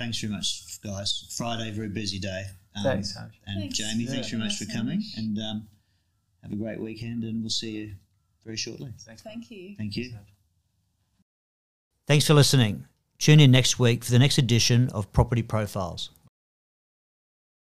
thanks 0.00 0.18
very 0.18 0.32
much, 0.32 0.80
guys. 0.82 1.26
Friday, 1.36 1.70
very 1.70 1.90
busy 1.90 2.18
day. 2.18 2.44
Um, 2.74 2.84
thanks, 2.84 3.14
And 3.46 3.60
thanks. 3.60 3.76
Jamie, 3.76 4.04
yeah. 4.04 4.10
thanks 4.12 4.30
very 4.30 4.42
much 4.42 4.56
for 4.56 4.64
coming. 4.64 5.02
And 5.16 5.38
um, 5.38 5.68
have 6.42 6.52
a 6.52 6.56
great 6.56 6.80
weekend, 6.80 7.22
and 7.22 7.42
we'll 7.42 7.50
see 7.50 7.70
you 7.72 7.94
very 8.44 8.56
shortly. 8.56 8.92
Thanks. 9.00 9.22
Thank 9.22 9.50
you. 9.50 9.74
Thank 9.76 9.96
you. 9.96 10.12
Thanks 12.06 12.26
for 12.26 12.34
listening. 12.34 12.86
Tune 13.18 13.40
in 13.40 13.50
next 13.50 13.78
week 13.78 14.02
for 14.02 14.10
the 14.10 14.18
next 14.18 14.38
edition 14.38 14.88
of 14.94 15.12
Property 15.12 15.42
Profiles. 15.42 16.10